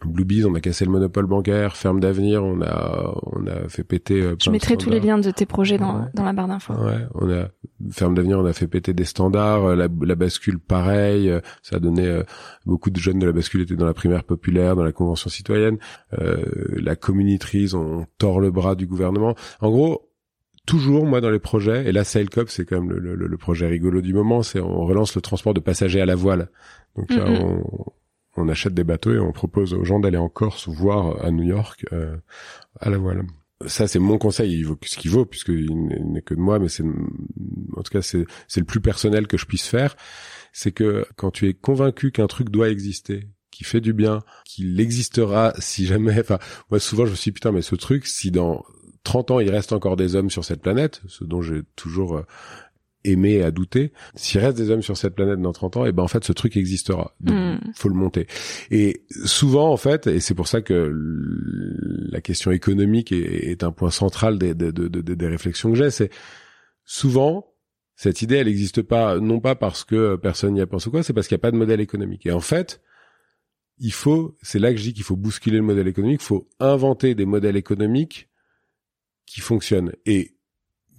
Bluebees, 0.05 0.45
on 0.45 0.55
a 0.55 0.61
cassé 0.61 0.83
le 0.85 0.91
monopole 0.91 1.27
bancaire, 1.27 1.75
Ferme 1.77 1.99
d'avenir, 1.99 2.43
on 2.43 2.61
a 2.61 3.13
on 3.23 3.45
a 3.45 3.69
fait 3.69 3.83
péter. 3.83 4.21
Euh, 4.21 4.35
Je 4.39 4.49
mettrai 4.49 4.75
tous 4.75 4.89
les 4.89 4.99
liens 4.99 5.19
de 5.19 5.29
tes 5.31 5.45
projets 5.45 5.77
dans 5.77 6.09
dans 6.13 6.23
la 6.23 6.33
barre 6.33 6.47
d'infos. 6.47 6.73
Ouais, 6.73 7.05
on 7.13 7.29
a 7.31 7.49
Ferme 7.91 8.15
d'avenir, 8.15 8.39
on 8.39 8.45
a 8.45 8.53
fait 8.53 8.67
péter 8.67 8.93
des 8.93 9.05
standards, 9.05 9.65
euh, 9.65 9.75
la, 9.75 9.87
la 10.01 10.15
bascule 10.15 10.59
pareil, 10.59 11.29
euh, 11.29 11.39
ça 11.61 11.75
a 11.77 11.79
donné 11.79 12.21
beaucoup 12.65 12.89
de 12.89 12.97
jeunes 12.97 13.19
de 13.19 13.25
la 13.25 13.31
bascule 13.31 13.61
étaient 13.61 13.75
dans 13.75 13.85
la 13.85 13.93
primaire 13.93 14.23
populaire, 14.23 14.75
dans 14.75 14.83
la 14.83 14.91
convention 14.91 15.29
citoyenne, 15.29 15.77
euh, 16.19 16.43
la 16.77 16.95
communitrise, 16.95 17.75
on 17.75 18.05
tord 18.17 18.39
le 18.39 18.51
bras 18.51 18.75
du 18.75 18.87
gouvernement. 18.87 19.35
En 19.61 19.69
gros, 19.69 20.10
toujours 20.65 21.05
moi 21.05 21.21
dans 21.21 21.29
les 21.29 21.39
projets 21.39 21.87
et 21.87 21.91
là 21.91 22.03
Sailcop 22.03 22.49
c'est 22.49 22.65
quand 22.65 22.81
même 22.81 22.91
le, 22.91 23.15
le, 23.15 23.27
le, 23.27 23.37
projet 23.37 23.67
rigolo 23.67 24.01
du 24.01 24.13
moment 24.13 24.43
c'est 24.43 24.59
on 24.59 24.85
relance 24.85 25.15
le 25.15 25.21
transport 25.21 25.53
de 25.53 25.59
passagers 25.59 26.01
à 26.01 26.05
la 26.05 26.15
voile. 26.15 26.49
Donc 26.95 27.09
là 27.11 27.25
on, 27.27 27.63
on, 28.37 28.49
achète 28.49 28.73
des 28.73 28.83
bateaux 28.83 29.13
et 29.13 29.19
on 29.19 29.31
propose 29.31 29.73
aux 29.73 29.83
gens 29.83 29.99
d'aller 29.99 30.17
en 30.17 30.29
Corse 30.29 30.67
ou 30.67 30.73
voir 30.73 31.23
à 31.23 31.31
New 31.31 31.43
York 31.43 31.85
euh, 31.93 32.15
à 32.79 32.89
la 32.89 32.97
voile. 32.97 33.23
Ça 33.65 33.87
c'est 33.87 33.99
mon 33.99 34.17
conseil 34.17 34.53
il 34.53 34.65
vaut 34.65 34.77
ce 34.83 34.97
qu'il 34.97 35.11
vaut 35.11 35.25
puisqu'il 35.25 35.73
n'est 35.75 36.21
que 36.21 36.33
de 36.33 36.39
moi 36.39 36.59
mais 36.59 36.69
c'est 36.69 36.83
en 36.83 37.81
tout 37.81 37.91
cas 37.91 38.01
c'est 38.01 38.25
c'est 38.47 38.59
le 38.59 38.65
plus 38.65 38.81
personnel 38.81 39.27
que 39.27 39.37
je 39.37 39.45
puisse 39.45 39.67
faire. 39.67 39.95
C'est 40.53 40.71
que 40.71 41.05
quand 41.15 41.31
tu 41.31 41.47
es 41.47 41.53
convaincu 41.53 42.11
qu'un 42.11 42.27
truc 42.27 42.49
doit 42.49 42.69
exister 42.69 43.27
qui 43.51 43.65
fait 43.65 43.81
du 43.81 43.93
bien, 43.93 44.23
qu'il 44.45 44.79
existera 44.79 45.53
si 45.59 45.85
jamais, 45.85 46.19
enfin, 46.19 46.39
moi 46.69 46.79
souvent 46.79 47.05
je 47.05 47.11
me 47.11 47.15
suis 47.15 47.31
dit, 47.31 47.33
putain, 47.33 47.51
mais 47.51 47.61
ce 47.61 47.75
truc, 47.75 48.07
si 48.07 48.31
dans 48.31 48.63
30 49.03 49.31
ans 49.31 49.39
il 49.39 49.49
reste 49.49 49.73
encore 49.73 49.95
des 49.95 50.15
hommes 50.15 50.29
sur 50.29 50.45
cette 50.45 50.61
planète, 50.61 51.01
ce 51.07 51.23
dont 51.23 51.41
j'ai 51.41 51.61
toujours 51.75 52.17
euh, 52.17 52.25
aimé 53.03 53.41
à 53.41 53.51
douter. 53.51 53.93
S'il 54.15 54.41
reste 54.41 54.57
des 54.57 54.69
hommes 54.69 54.81
sur 54.81 54.97
cette 54.97 55.15
planète 55.15 55.39
dans 55.39 55.53
30 55.53 55.77
ans, 55.77 55.85
et 55.85 55.89
eh 55.89 55.91
ben 55.91 56.03
en 56.03 56.07
fait 56.07 56.23
ce 56.23 56.33
truc 56.33 56.57
existera. 56.57 57.15
Donc 57.19 57.35
hmm. 57.35 57.71
faut 57.73 57.89
le 57.89 57.95
monter. 57.95 58.27
Et 58.69 59.03
souvent 59.25 59.71
en 59.71 59.77
fait, 59.77 60.07
et 60.07 60.19
c'est 60.19 60.35
pour 60.35 60.47
ça 60.47 60.61
que 60.61 60.91
la 62.11 62.21
question 62.21 62.51
économique 62.51 63.11
est, 63.11 63.63
un 63.63 63.71
point 63.71 63.91
central 63.91 64.37
des, 64.37 64.53
des, 64.53 64.71
des, 64.71 64.89
des 64.89 65.27
réflexions 65.27 65.71
que 65.71 65.77
j'ai, 65.77 65.89
c'est 65.89 66.11
souvent 66.83 67.47
cette 67.95 68.23
idée 68.23 68.37
elle 68.37 68.47
n'existe 68.47 68.81
pas 68.81 69.19
non 69.19 69.39
pas 69.39 69.53
parce 69.53 69.83
que 69.83 70.15
personne 70.15 70.55
n'y 70.55 70.61
a 70.61 70.65
pensé 70.65 70.87
ou 70.87 70.91
quoi, 70.91 71.03
c'est 71.03 71.13
parce 71.13 71.27
qu'il 71.27 71.35
n'y 71.35 71.41
a 71.41 71.45
pas 71.45 71.51
de 71.51 71.57
modèle 71.57 71.81
économique. 71.81 72.25
Et 72.25 72.31
en 72.31 72.39
fait, 72.39 72.81
il 73.77 73.93
faut, 73.93 74.35
c'est 74.41 74.57
là 74.57 74.71
que 74.71 74.77
je 74.77 74.83
dis 74.83 74.93
qu'il 74.93 75.03
faut 75.03 75.15
bousculer 75.15 75.57
le 75.57 75.63
modèle 75.63 75.87
économique, 75.87 76.21
il 76.21 76.25
faut 76.25 76.47
inventer 76.59 77.13
des 77.13 77.25
modèles 77.25 77.57
économiques 77.57 78.30
qui 79.31 79.41
fonctionne. 79.41 79.91
Et 80.05 80.35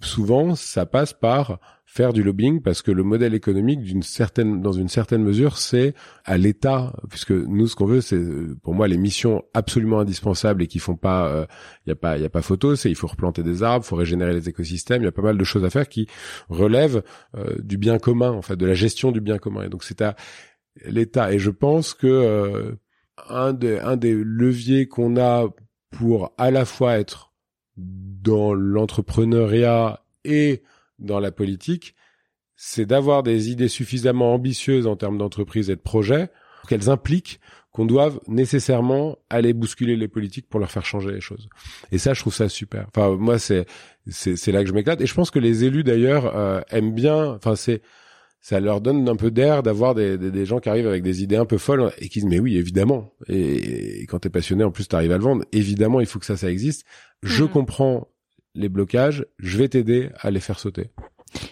souvent, 0.01 0.55
ça 0.55 0.85
passe 0.85 1.13
par 1.13 1.59
faire 1.85 2.11
du 2.11 2.23
lobbying 2.23 2.61
parce 2.61 2.81
que 2.81 2.91
le 2.91 3.03
modèle 3.03 3.35
économique, 3.35 3.81
d'une 3.81 4.01
certaine, 4.01 4.61
dans 4.61 4.71
une 4.71 4.87
certaine 4.87 5.23
mesure, 5.23 5.57
c'est 5.57 5.93
à 6.25 6.37
l'État, 6.37 6.93
puisque 7.09 7.31
nous, 7.31 7.67
ce 7.67 7.75
qu'on 7.75 7.85
veut, 7.85 8.01
c'est, 8.01 8.19
pour 8.63 8.73
moi, 8.73 8.87
les 8.87 8.97
missions 8.97 9.43
absolument 9.53 9.99
indispensables 9.99 10.63
et 10.63 10.67
qui 10.67 10.79
font 10.79 10.95
pas, 10.95 11.29
il 11.29 11.35
euh, 11.35 11.45
y 11.87 11.91
a 11.91 11.95
pas, 11.95 12.17
il 12.17 12.23
y 12.23 12.25
a 12.25 12.29
pas 12.29 12.41
photo, 12.41 12.75
c'est 12.75 12.89
il 12.89 12.95
faut 12.95 13.07
replanter 13.07 13.43
des 13.43 13.61
arbres, 13.61 13.85
il 13.85 13.89
faut 13.89 13.95
régénérer 13.95 14.33
les 14.33 14.49
écosystèmes, 14.49 15.03
il 15.03 15.05
y 15.05 15.07
a 15.07 15.11
pas 15.11 15.21
mal 15.21 15.37
de 15.37 15.43
choses 15.43 15.63
à 15.63 15.69
faire 15.69 15.87
qui 15.87 16.07
relèvent 16.49 17.03
euh, 17.37 17.55
du 17.59 17.77
bien 17.77 17.99
commun, 17.99 18.31
en 18.31 18.41
fait, 18.41 18.55
de 18.55 18.65
la 18.65 18.73
gestion 18.73 19.11
du 19.11 19.21
bien 19.21 19.37
commun. 19.37 19.63
Et 19.65 19.69
donc, 19.69 19.83
c'est 19.83 20.01
à 20.01 20.15
l'État. 20.85 21.31
Et 21.31 21.37
je 21.37 21.51
pense 21.51 21.93
que 21.93 22.07
euh, 22.07 22.71
un 23.29 23.53
des, 23.53 23.77
un 23.77 23.97
des 23.97 24.15
leviers 24.15 24.87
qu'on 24.87 25.17
a 25.17 25.45
pour 25.91 26.33
à 26.39 26.49
la 26.49 26.65
fois 26.65 26.97
être 26.97 27.32
dans 27.77 28.53
l'entrepreneuriat 28.53 30.03
et 30.23 30.63
dans 30.99 31.19
la 31.19 31.31
politique, 31.31 31.95
c'est 32.55 32.85
d'avoir 32.85 33.23
des 33.23 33.49
idées 33.49 33.67
suffisamment 33.67 34.33
ambitieuses 34.33 34.87
en 34.87 34.95
termes 34.95 35.17
d'entreprise 35.17 35.69
et 35.69 35.75
de 35.75 35.81
projet 35.81 36.29
qu'elles 36.67 36.89
impliquent 36.89 37.39
qu'on 37.71 37.85
doive 37.85 38.19
nécessairement 38.27 39.17
aller 39.31 39.51
bousculer 39.53 39.95
les 39.95 40.07
politiques 40.07 40.47
pour 40.47 40.59
leur 40.59 40.69
faire 40.69 40.85
changer 40.85 41.11
les 41.11 41.21
choses. 41.21 41.49
Et 41.91 41.97
ça, 41.97 42.13
je 42.13 42.21
trouve 42.21 42.33
ça 42.33 42.47
super. 42.47 42.85
Enfin, 42.95 43.15
moi, 43.15 43.39
c'est 43.39 43.65
c'est 44.07 44.51
là 44.51 44.61
que 44.61 44.69
je 44.69 44.73
m'éclate. 44.73 45.01
Et 45.01 45.07
je 45.07 45.13
pense 45.13 45.31
que 45.31 45.39
les 45.39 45.63
élus 45.63 45.83
d'ailleurs 45.83 46.35
euh, 46.35 46.61
aiment 46.69 46.93
bien. 46.93 47.31
Enfin, 47.31 47.55
c'est 47.55 47.81
ça 48.43 48.59
leur 48.59 48.81
donne 48.81 49.07
un 49.07 49.15
peu 49.15 49.31
d'air 49.31 49.63
d'avoir 49.63 49.95
des, 49.95 50.17
des, 50.17 50.45
gens 50.45 50.59
qui 50.59 50.67
arrivent 50.67 50.87
avec 50.87 51.01
des 51.01 51.23
idées 51.23 51.37
un 51.37 51.45
peu 51.45 51.57
folles 51.57 51.93
et 51.97 52.09
qui 52.09 52.19
disent 52.19 52.29
mais 52.29 52.39
oui 52.39 52.57
évidemment. 52.57 53.13
Et, 53.29 54.01
et 54.01 54.05
quand 54.05 54.19
t'es 54.19 54.29
passionné 54.29 54.65
en 54.65 54.71
plus 54.71 54.87
t'arrives 54.89 55.13
à 55.13 55.17
le 55.17 55.23
vendre. 55.23 55.45
Évidemment 55.53 56.01
il 56.01 56.05
faut 56.05 56.19
que 56.19 56.25
ça 56.25 56.35
ça 56.35 56.51
existe. 56.51 56.85
Je 57.23 57.45
mm. 57.45 57.47
comprends 57.47 58.09
les 58.53 58.67
blocages. 58.67 59.25
Je 59.39 59.57
vais 59.57 59.69
t'aider 59.69 60.09
à 60.19 60.29
les 60.29 60.41
faire 60.41 60.59
sauter 60.59 60.89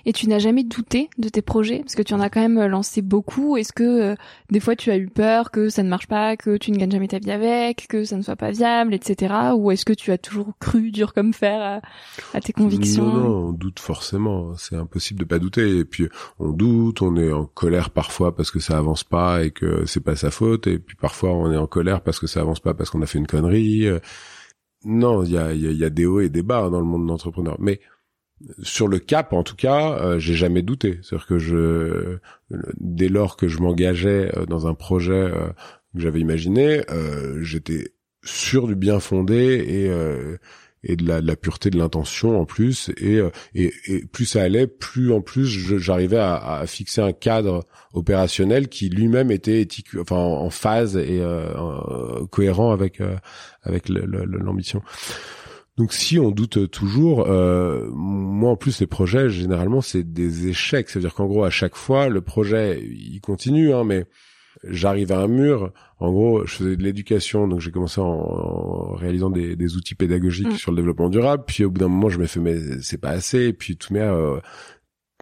et 0.06 0.14
tu 0.14 0.28
n'as 0.28 0.40
jamais 0.40 0.64
douté 0.64 1.10
de 1.18 1.30
tes 1.30 1.42
projets? 1.42 1.80
Parce 1.80 1.96
que 1.96 2.02
tu 2.02 2.14
en 2.14 2.20
as 2.20 2.30
quand 2.30 2.42
même 2.42 2.58
euh, 2.58 2.68
lancé 2.68 3.02
beaucoup. 3.02 3.58
Est-ce 3.58 3.74
que 3.74 3.84
euh, 3.84 4.16
des 4.50 4.60
fois 4.60 4.76
tu 4.76 4.92
as 4.92 4.98
eu 4.98 5.08
peur 5.08 5.52
que 5.52 5.70
ça 5.70 5.84
ne 5.84 5.90
marche 5.90 6.08
pas, 6.08 6.38
que 6.38 6.58
tu 6.58 6.72
ne 6.72 6.78
gagnes 6.78 6.92
jamais 6.92 7.08
ta 7.08 7.20
vie 7.20 7.32
avec, 7.32 7.88
que 7.88 8.04
ça 8.04 8.18
ne 8.18 8.22
soit 8.22 8.36
pas 8.36 8.52
viable, 8.52 8.94
etc. 8.94 9.34
Ou 9.56 9.72
est-ce 9.72 9.86
que 9.86 9.94
tu 9.94 10.12
as 10.12 10.18
toujours 10.18 10.54
cru 10.60 10.92
dur 10.92 11.14
comme 11.14 11.34
fer 11.34 11.82
à, 12.34 12.42
tes 12.42 12.54
convictions? 12.54 13.06
Non, 13.06 13.18
non, 13.18 13.48
on 13.50 13.52
doute 13.52 13.80
forcément. 13.80 14.56
C'est 14.58 14.76
impossible 14.76 15.20
de 15.20 15.26
pas 15.26 15.40
douter. 15.40 15.78
Et 15.80 15.86
puis 15.86 16.08
on 16.40 16.52
doute, 16.52 17.02
on 17.02 17.16
est 17.16 17.32
en 17.32 17.46
colère 17.46 17.90
parfois 17.90 18.36
parce 18.36 18.52
que 18.52 18.60
ça 18.60 18.78
avance 18.78 19.04
pas 19.04 19.44
et 19.44 19.52
que 19.52 19.86
c'est 19.86 20.04
pas 20.04 20.16
sa 20.16 20.32
faute. 20.32 20.68
Et 20.68 20.80
puis 20.80 20.96
parfois 20.96 21.32
on 21.32 21.52
est 21.52 21.58
en 21.58 21.68
colère 21.68 22.02
parce 22.02 22.20
que 22.20 22.28
ça 22.28 22.42
avance 22.42 22.60
pas 22.60 22.74
parce 22.74 22.90
qu'on 22.90 23.02
a 23.02 23.06
fait 23.06 23.20
une 23.20 23.28
connerie. 23.28 23.88
Non, 24.84 25.24
il 25.24 25.32
y 25.32 25.38
a, 25.38 25.54
y 25.54 25.86
a 25.86 25.90
des 25.90 26.06
hauts 26.06 26.22
et 26.22 26.30
des 26.30 26.42
bas 26.42 26.70
dans 26.70 26.80
le 26.80 26.86
monde 26.86 27.06
d'entrepreneur. 27.06 27.58
Mais 27.60 27.80
sur 28.62 28.88
le 28.88 29.00
cap, 29.00 29.34
en 29.34 29.44
tout 29.44 29.56
cas, 29.56 29.98
euh, 30.00 30.20
j'ai 30.20 30.34
jamais 30.34 30.62
douté. 30.62 31.00
C'est-à-dire 31.02 31.28
que 31.28 31.40
je, 31.40 32.18
dès 32.80 33.10
lors 33.10 33.38
que 33.38 33.48
je 33.48 33.60
m'engageais 33.60 34.32
euh, 34.38 34.46
dans 34.46 34.68
un 34.68 34.74
projet 34.74 35.14
euh, 35.14 35.48
que 35.94 36.00
j'avais 36.00 36.20
imaginé, 36.20 36.84
j'étais 37.42 37.94
sûr 38.24 38.68
du 38.68 38.76
bien 38.76 39.00
fondé 39.00 39.36
et 39.36 39.92
et 40.84 40.96
de 40.96 41.08
la, 41.08 41.22
de 41.22 41.28
la 41.28 41.36
pureté 41.36 41.70
de 41.70 41.78
l'intention 41.78 42.40
en 42.40 42.46
plus 42.46 42.90
et, 42.98 43.20
et, 43.54 43.72
et 43.86 44.06
plus 44.06 44.26
ça 44.26 44.42
allait 44.42 44.66
plus 44.66 45.12
en 45.12 45.22
plus 45.22 45.46
j'arrivais 45.78 46.18
à, 46.18 46.38
à, 46.38 46.66
fixer 46.66 47.02
un 47.02 47.12
cadre 47.12 47.68
opérationnel 47.94 48.68
qui 48.68 48.90
lui-même 48.90 49.30
était 49.32 49.62
éthique 49.62 49.90
enfin 50.00 50.16
en, 50.16 50.50
phase 50.50 50.96
et 50.98 51.22
cohérent 52.32 52.72
avec 52.72 53.02
avec 53.64 53.90
l'ambition 53.90 54.82
Donc 55.78 55.94
si 55.94 56.20
on 56.20 56.32
doute 56.32 56.70
toujours, 56.70 57.28
euh, 57.28 57.90
moi 57.94 58.52
en 58.52 58.56
plus 58.58 58.80
les 58.82 58.88
projets 58.88 59.30
généralement 59.30 59.82
c'est 59.82 60.04
des 60.04 60.48
échecs, 60.48 60.90
c'est-à-dire 60.90 61.14
qu'en 61.14 61.28
gros 61.28 61.44
à 61.44 61.50
chaque 61.50 61.76
fois 61.76 62.10
le 62.10 62.22
projet 62.22 62.84
il 62.84 63.20
continue, 63.22 63.74
hein, 63.74 63.84
mais 63.84 64.06
j'arrive 64.66 65.12
à 65.12 65.20
un 65.20 65.28
mur. 65.28 65.72
En 66.00 66.12
gros, 66.12 66.46
je 66.46 66.56
faisais 66.56 66.76
de 66.76 66.84
l'éducation, 66.84 67.48
donc 67.48 67.62
j'ai 67.62 67.72
commencé 67.72 68.02
en, 68.02 68.94
réalisant 68.96 69.30
des, 69.30 69.56
des, 69.56 69.76
outils 69.78 69.96
pédagogiques 69.96 70.54
mm. 70.54 70.58
sur 70.58 70.72
le 70.72 70.78
développement 70.78 71.10
durable. 71.10 71.44
Puis 71.48 71.64
au 71.64 71.70
bout 71.70 71.80
d'un 71.80 71.88
moment, 71.88 72.10
je 72.10 72.20
me 72.20 72.26
fais 72.26 72.40
mais 72.40 72.58
c'est 72.82 72.98
pas 73.00 73.12
assez. 73.12 73.46
Et 73.46 73.54
puis 73.54 73.78
tout 73.78 73.94
mais 73.94 74.02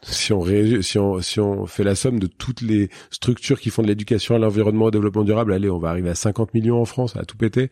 si 0.03 0.33
on, 0.33 0.45
si 0.81 0.97
on 0.97 1.21
si 1.21 1.39
on 1.39 1.65
fait 1.65 1.83
la 1.83 1.95
somme 1.95 2.19
de 2.19 2.27
toutes 2.27 2.62
les 2.62 2.89
structures 3.12 3.59
qui 3.59 3.69
font 3.69 3.81
de 3.81 3.88
l'éducation 3.88 4.35
à 4.35 4.39
l'environnement 4.39 4.85
au 4.85 4.91
développement 4.91 5.23
durable, 5.23 5.53
allez, 5.53 5.69
on 5.69 5.79
va 5.79 5.89
arriver 5.89 6.09
à 6.09 6.15
50 6.15 6.53
millions 6.53 6.81
en 6.81 6.85
France, 6.85 7.15
à 7.15 7.25
tout 7.25 7.38
péter. 7.38 7.69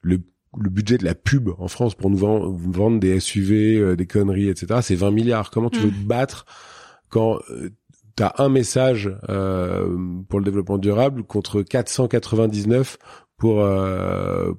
Le 0.00 0.20
le 0.56 0.70
budget 0.70 0.98
de 0.98 1.04
la 1.04 1.14
pub 1.14 1.50
en 1.58 1.68
France 1.68 1.94
pour 1.94 2.10
nous 2.10 2.16
vendre, 2.16 2.98
des 2.98 3.20
SUV, 3.20 3.76
euh, 3.76 3.96
des 3.96 4.06
conneries, 4.06 4.48
etc. 4.48 4.80
C'est 4.82 4.94
20 4.94 5.10
milliards. 5.10 5.50
Comment 5.50 5.70
tu 5.70 5.80
veux 5.80 5.90
te 5.90 6.06
battre 6.06 6.46
quand 7.10 7.38
euh, 7.50 7.70
tu 8.16 8.22
as 8.22 8.34
un 8.38 8.48
message 8.48 9.10
euh, 9.28 9.96
pour 10.28 10.38
le 10.38 10.44
développement 10.44 10.78
durable 10.78 11.22
contre 11.22 11.62
499 11.62 12.98
pour 13.36 13.64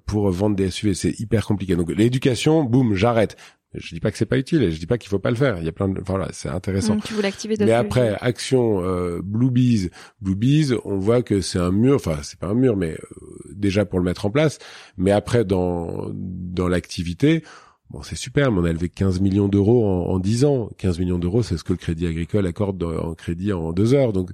pour 0.05 0.31
vendre 0.31 0.55
des 0.55 0.71
SUV 0.71 0.93
C'est 0.93 1.19
hyper 1.19 1.45
compliqué. 1.45 1.75
Donc 1.75 1.91
l'éducation, 1.91 2.63
boum, 2.63 2.93
j'arrête. 2.93 3.35
Je 3.75 3.93
dis 3.93 3.99
pas 3.99 4.09
que 4.09 4.17
c'est 4.17 4.25
pas 4.25 4.37
utile, 4.39 4.63
et 4.63 4.71
je 4.71 4.79
dis 4.79 4.87
pas 4.87 4.97
qu'il 4.97 5.09
faut 5.09 5.19
pas 5.19 5.29
le 5.29 5.35
faire. 5.35 5.59
Il 5.59 5.65
y 5.65 5.67
a 5.67 5.71
plein 5.71 5.87
de, 5.87 6.01
voilà, 6.03 6.29
c'est 6.31 6.49
intéressant. 6.49 6.97
tu 6.97 7.13
veux 7.13 7.21
l'activer. 7.21 7.55
Mais 7.59 7.71
après, 7.71 8.17
action 8.19 8.83
euh, 8.83 9.21
Blue 9.23 9.51
Bees, 9.51 9.91
Blue 10.21 10.35
Bees, 10.35 10.73
on 10.85 10.97
voit 10.97 11.21
que 11.21 11.41
c'est 11.41 11.59
un 11.59 11.71
mur. 11.71 11.95
Enfin, 11.95 12.17
c'est 12.23 12.39
pas 12.39 12.47
un 12.47 12.55
mur, 12.55 12.75
mais 12.75 12.93
euh, 12.93 13.17
déjà 13.53 13.85
pour 13.85 13.99
le 13.99 14.05
mettre 14.05 14.25
en 14.25 14.31
place. 14.31 14.57
Mais 14.97 15.11
après, 15.11 15.45
dans 15.45 16.09
dans 16.13 16.67
l'activité, 16.67 17.43
bon, 17.91 18.01
c'est 18.01 18.15
super. 18.15 18.51
Mais 18.51 18.59
on 18.59 18.63
a 18.63 18.71
élevé 18.71 18.89
15 18.89 19.21
millions 19.21 19.47
d'euros 19.47 19.85
en, 19.87 20.13
en 20.13 20.19
10 20.19 20.45
ans. 20.45 20.69
15 20.79 20.97
millions 20.97 21.19
d'euros, 21.19 21.43
c'est 21.43 21.57
ce 21.57 21.63
que 21.63 21.73
le 21.73 21.77
Crédit 21.77 22.07
Agricole 22.07 22.47
accorde 22.47 22.81
en 22.81 23.13
crédit 23.13 23.53
en 23.53 23.71
deux 23.71 23.93
heures. 23.93 24.13
Donc, 24.13 24.31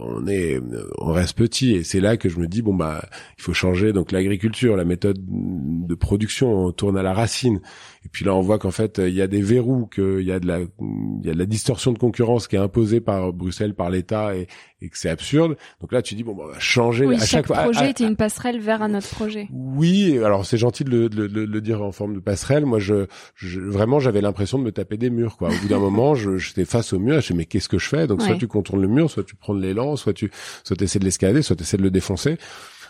on 0.00 0.26
est 0.26 0.60
on 0.98 1.12
reste 1.12 1.36
petit. 1.36 1.74
Et 1.74 1.84
c'est 1.84 2.00
là 2.00 2.16
que 2.16 2.28
je 2.28 2.38
me 2.38 2.46
dis 2.46 2.62
bon 2.62 2.74
bah 2.74 3.04
il 3.38 3.42
faut 3.42 3.52
changer 3.52 3.92
donc 3.92 4.12
l'agriculture 4.12 4.76
la 4.76 4.84
méthode 4.84 5.18
de 5.20 5.94
production. 5.94 6.66
On 6.66 6.72
tourne 6.72 6.96
à 6.96 7.02
la 7.02 7.12
racine. 7.12 7.60
Et 8.04 8.08
puis 8.08 8.24
là 8.24 8.34
on 8.34 8.40
voit 8.40 8.58
qu'en 8.58 8.70
fait 8.70 8.98
il 8.98 9.14
y 9.14 9.22
a 9.22 9.26
des 9.26 9.42
verrous 9.42 9.86
qu'il 9.86 10.22
y 10.22 10.32
a 10.32 10.40
de 10.40 10.46
la 10.46 10.60
il 10.60 11.26
y 11.26 11.30
a 11.30 11.34
de 11.34 11.38
la 11.38 11.46
distorsion 11.46 11.92
de 11.92 11.98
concurrence 11.98 12.48
qui 12.48 12.56
est 12.56 12.60
imposée 12.60 13.00
par 13.00 13.32
Bruxelles 13.32 13.74
par 13.74 13.90
l'État 13.90 14.36
et, 14.36 14.46
et 14.80 14.88
que 14.88 14.98
c'est 14.98 15.10
absurde. 15.10 15.56
Donc 15.80 15.92
là 15.92 16.02
tu 16.02 16.14
dis 16.14 16.24
bon 16.24 16.34
bah, 16.34 16.44
on 16.46 16.52
va 16.52 16.60
changer 16.60 17.06
à 17.06 17.18
chaque, 17.18 17.46
projet 17.46 17.90
était 17.90 18.04
une 18.04 18.16
passerelle 18.16 18.60
vers 18.60 18.82
un 18.82 18.94
autre 18.94 19.08
projet. 19.08 19.48
Oui 19.52 20.18
alors 20.18 20.46
c'est 20.46 20.58
gentil 20.58 20.84
de 20.84 20.90
le, 20.90 21.08
de, 21.08 21.40
le, 21.40 21.60
dire 21.60 21.82
en 21.82 21.92
forme 21.92 22.14
de 22.14 22.20
passerelle. 22.20 22.66
Moi 22.66 22.78
je, 22.78 23.06
je 23.34 23.60
vraiment 23.60 24.00
j'avais 24.00 24.20
l'impression 24.20 24.58
de 24.58 24.64
me 24.64 24.72
taper 24.72 24.96
des 24.96 25.10
murs 25.10 25.36
quoi. 25.36 25.48
Au 25.48 25.60
bout 25.60 25.68
d'un 25.68 25.78
moment 25.78 26.14
j'étais 26.14 26.64
face 26.64 26.92
au 26.92 26.98
mur 26.98 27.20
je 27.20 27.32
me 27.32 27.38
mais 27.38 27.44
qu'est-ce 27.44 27.68
que 27.68 27.78
je 27.78 27.88
fais? 27.88 28.06
Donc 28.06 28.22
soit 28.22 28.36
tu 28.36 28.46
contournes 28.46 28.82
le 28.82 28.88
mur 28.88 29.10
soit 29.10 29.24
tu 29.24 29.36
prends 29.36 29.54
les 29.54 29.73
soit 29.96 30.12
tu 30.12 30.30
soit 30.62 30.80
essaies 30.80 30.98
de 30.98 31.04
l'escalader, 31.04 31.42
soit 31.42 31.56
tu 31.56 31.62
essaies 31.62 31.76
de 31.76 31.82
le 31.82 31.90
défoncer. 31.90 32.38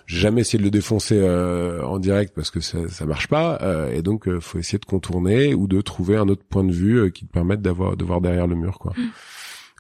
J'ai 0.07 0.21
jamais 0.21 0.43
essayé 0.43 0.59
de 0.59 0.65
le 0.65 0.71
défoncer 0.71 1.19
euh, 1.19 1.83
en 1.83 1.99
direct 1.99 2.35
parce 2.35 2.51
que 2.51 2.61
ça, 2.61 2.79
ça 2.89 3.07
marche 3.07 3.27
pas, 3.27 3.59
euh, 3.63 3.91
et 3.91 4.03
donc 4.03 4.29
euh, 4.29 4.39
faut 4.39 4.59
essayer 4.59 4.79
de 4.79 4.85
contourner 4.85 5.55
ou 5.55 5.67
de 5.67 5.81
trouver 5.81 6.17
un 6.17 6.29
autre 6.29 6.45
point 6.45 6.65
de 6.65 6.73
vue 6.73 7.11
qui 7.11 7.27
te 7.27 7.33
permette 7.33 7.63
d'avoir 7.63 7.97
de 7.97 8.05
voir 8.05 8.21
derrière 8.21 8.47
le 8.47 8.55
mur, 8.55 8.79
quoi. 8.79 8.93
Mm. 8.97 9.11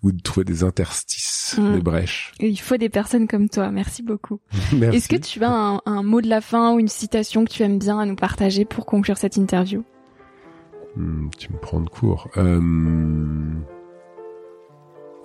Ou 0.02 0.12
de 0.12 0.20
trouver 0.20 0.44
des 0.44 0.64
interstices, 0.64 1.56
mm. 1.58 1.74
des 1.74 1.82
brèches. 1.82 2.32
il 2.40 2.58
faut 2.58 2.76
des 2.78 2.88
personnes 2.88 3.26
comme 3.26 3.48
toi. 3.50 3.70
Merci 3.70 4.02
beaucoup. 4.02 4.40
Est-ce 4.92 5.08
que 5.08 5.16
tu 5.16 5.42
as 5.44 5.50
un, 5.50 5.80
un, 5.84 6.02
mot 6.02 6.22
de 6.22 6.28
la 6.28 6.40
fin 6.40 6.74
ou 6.74 6.78
une 6.80 6.88
citation 6.88 7.44
que 7.44 7.50
tu 7.50 7.62
aimes 7.62 7.78
bien 7.78 7.98
à 7.98 8.06
nous 8.06 8.16
partager 8.16 8.64
pour 8.64 8.86
conclure 8.86 9.18
cette 9.18 9.36
interview? 9.36 9.84
Hmm, 10.96 11.28
Tu 11.38 11.52
me 11.52 11.58
prends 11.58 11.80
de 11.80 11.88
court. 11.88 12.28
Euh... 12.36 12.60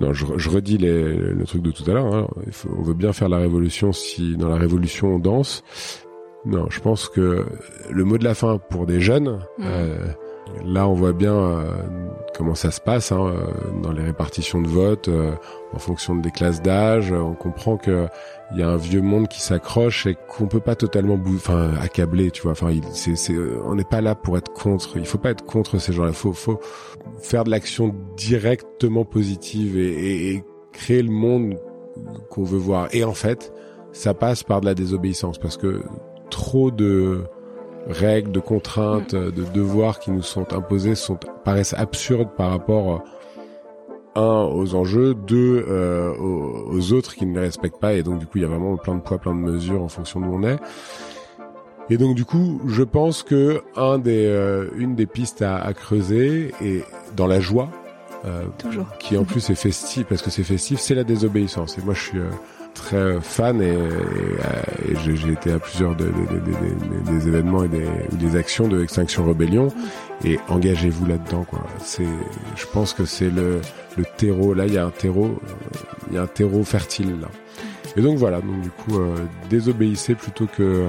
Non, 0.01 0.13
je, 0.13 0.25
je 0.37 0.49
redis 0.49 0.77
les, 0.77 1.13
le 1.13 1.45
truc 1.45 1.61
de 1.61 1.71
tout 1.71 1.83
à 1.89 1.93
l'heure. 1.93 2.13
Hein. 2.13 2.27
On 2.77 2.83
veut 2.83 2.93
bien 2.93 3.13
faire 3.13 3.29
la 3.29 3.37
révolution 3.37 3.91
si 3.91 4.37
dans 4.37 4.49
la 4.49 4.57
révolution 4.57 5.15
on 5.15 5.19
danse. 5.19 5.63
Non, 6.45 6.69
je 6.69 6.79
pense 6.79 7.09
que 7.09 7.45
le 7.91 8.03
mot 8.05 8.17
de 8.17 8.23
la 8.23 8.33
fin 8.33 8.57
pour 8.57 8.85
des 8.85 9.01
jeunes, 9.01 9.39
mmh. 9.57 9.63
euh, 9.65 10.07
là 10.65 10.87
on 10.87 10.93
voit 10.93 11.13
bien 11.13 11.33
euh, 11.33 11.71
comment 12.35 12.55
ça 12.55 12.71
se 12.71 12.81
passe 12.81 13.11
hein, 13.11 13.27
euh, 13.27 13.81
dans 13.81 13.91
les 13.91 14.03
répartitions 14.03 14.61
de 14.61 14.67
vote, 14.67 15.09
en 15.73 15.79
fonction 15.79 16.15
des 16.15 16.31
classes 16.31 16.61
d'âge. 16.61 17.11
On 17.11 17.33
comprend 17.33 17.77
que 17.77 18.07
il 18.51 18.59
y 18.59 18.63
a 18.63 18.69
un 18.69 18.77
vieux 18.77 19.01
monde 19.01 19.27
qui 19.27 19.41
s'accroche 19.41 20.07
et 20.07 20.15
qu'on 20.27 20.47
peut 20.47 20.59
pas 20.59 20.75
totalement 20.75 21.19
enfin 21.27 21.73
accabler 21.81 22.31
tu 22.31 22.41
vois. 22.41 22.53
Enfin 22.53 22.73
on 23.65 23.75
n'est 23.75 23.83
pas 23.83 24.01
là 24.01 24.15
pour 24.15 24.37
être 24.37 24.51
contre. 24.53 24.97
Il 24.97 25.05
faut 25.05 25.17
pas 25.17 25.31
être 25.31 25.45
contre 25.45 25.77
ces 25.77 25.93
gens-là. 25.93 26.13
Faut 26.13 26.33
faut 26.33 26.59
faire 27.19 27.43
de 27.43 27.51
l'action 27.51 27.95
directement 28.17 29.05
positive 29.05 29.77
et, 29.77 30.33
et, 30.33 30.43
créer 30.71 31.01
le 31.01 31.11
monde 31.11 31.59
qu'on 32.29 32.43
veut 32.43 32.57
voir. 32.57 32.87
Et 32.91 33.03
en 33.03 33.13
fait 33.13 33.51
ça 33.91 34.13
passe 34.13 34.43
par 34.43 34.61
de 34.61 34.65
la 34.65 34.75
désobéissance 34.75 35.37
parce 35.37 35.57
que 35.57 35.81
trop 36.29 36.71
de 36.71 37.23
règles 37.89 38.31
de 38.31 38.39
contraintes 38.39 39.13
mm. 39.13 39.31
de 39.31 39.43
devoirs 39.53 39.99
qui 39.99 40.11
nous 40.11 40.21
sont 40.21 40.53
imposés 40.53 40.95
sont 40.95 41.17
paraissent 41.43 41.73
absurdes 41.73 42.29
par 42.37 42.51
rapport 42.51 43.03
un 44.15 44.49
aux 44.51 44.75
enjeux, 44.75 45.13
deux 45.13 45.65
euh, 45.67 46.13
aux, 46.17 46.93
autres 46.93 47.15
qui 47.15 47.25
ne 47.25 47.33
les 47.35 47.41
respectent 47.41 47.79
pas 47.79 47.93
et 47.93 48.03
donc 48.03 48.19
du 48.19 48.25
coup 48.25 48.37
il 48.37 48.41
y 48.41 48.45
a 48.45 48.47
vraiment 48.47 48.77
plein 48.77 48.95
de 48.95 49.01
poids, 49.01 49.17
plein 49.17 49.33
de 49.33 49.39
mesures 49.39 49.81
en 49.81 49.87
fonction 49.87 50.19
d'où 50.19 50.33
on 50.33 50.43
est. 50.43 50.57
Et 51.91 51.97
donc 51.97 52.15
du 52.15 52.23
coup, 52.23 52.61
je 52.67 52.83
pense 52.83 53.23
que 53.23 53.63
un 53.75 53.97
des, 53.97 54.25
euh, 54.27 54.69
une 54.77 54.95
des 54.95 55.07
pistes 55.07 55.41
à, 55.41 55.57
à, 55.57 55.73
creuser 55.73 56.51
est 56.61 56.83
dans 57.15 57.25
la 57.25 57.39
joie, 57.39 57.69
euh, 58.25 58.43
Toujours. 58.59 58.85
qui 58.99 59.17
en 59.17 59.23
plus 59.23 59.49
est 59.49 59.55
festif 59.55 60.05
parce 60.07 60.21
que 60.21 60.29
c'est 60.29 60.43
festif, 60.43 60.79
c'est 60.79 60.93
la 60.93 61.03
désobéissance. 61.03 61.77
Et 61.79 61.81
moi 61.81 61.95
je 61.95 62.01
suis 62.01 62.19
très 62.81 63.21
fan 63.21 63.61
et, 63.61 63.73
et, 63.73 64.95
j'ai 65.03 65.31
été 65.31 65.51
à 65.51 65.59
plusieurs 65.59 65.95
de, 65.95 66.11
des 67.05 67.27
événements 67.27 67.63
et 67.63 67.67
des, 67.67 67.87
des 68.13 68.35
actions 68.35 68.67
de 68.67 68.81
Extinction 68.83 69.25
Rebellion 69.25 69.67
et 70.23 70.39
engagez-vous 70.47 71.05
là-dedans 71.05 71.43
quoi. 71.43 71.65
C'est, 71.79 72.07
je 72.55 72.65
pense 72.73 72.93
que 72.93 73.05
c'est 73.05 73.29
le, 73.29 73.61
le 73.97 74.05
terreau. 74.17 74.53
Là, 74.53 74.65
il 74.65 74.73
y 74.73 74.77
a 74.77 74.85
un 74.85 74.91
terreau, 74.91 75.39
il 76.09 76.15
y 76.15 76.17
a 76.17 76.23
un 76.23 76.27
terreau 76.27 76.63
fertile 76.63 77.19
là. 77.21 77.27
Et 77.95 78.01
donc 78.01 78.17
voilà. 78.17 78.41
Donc 78.41 78.61
du 78.61 78.69
coup, 78.69 78.99
euh, 78.99 79.15
désobéissez 79.49 80.15
plutôt 80.15 80.47
que 80.47 80.87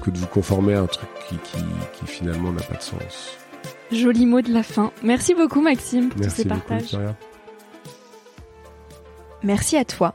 que 0.00 0.10
de 0.10 0.18
vous 0.18 0.26
conformer 0.26 0.74
à 0.74 0.80
un 0.80 0.86
truc 0.86 1.08
qui, 1.28 1.36
qui, 1.36 1.62
qui 1.94 2.06
finalement 2.06 2.52
n'a 2.52 2.62
pas 2.62 2.76
de 2.76 2.82
sens. 2.82 3.36
Joli 3.92 4.26
mot 4.26 4.40
de 4.40 4.52
la 4.52 4.62
fin. 4.62 4.90
Merci 5.02 5.34
beaucoup 5.34 5.60
Maxime 5.60 6.08
pour 6.08 6.20
Merci 6.20 6.36
tous 6.36 6.42
ces 6.42 6.48
partages. 6.48 6.98
Merci 9.42 9.76
à 9.76 9.84
toi 9.84 10.14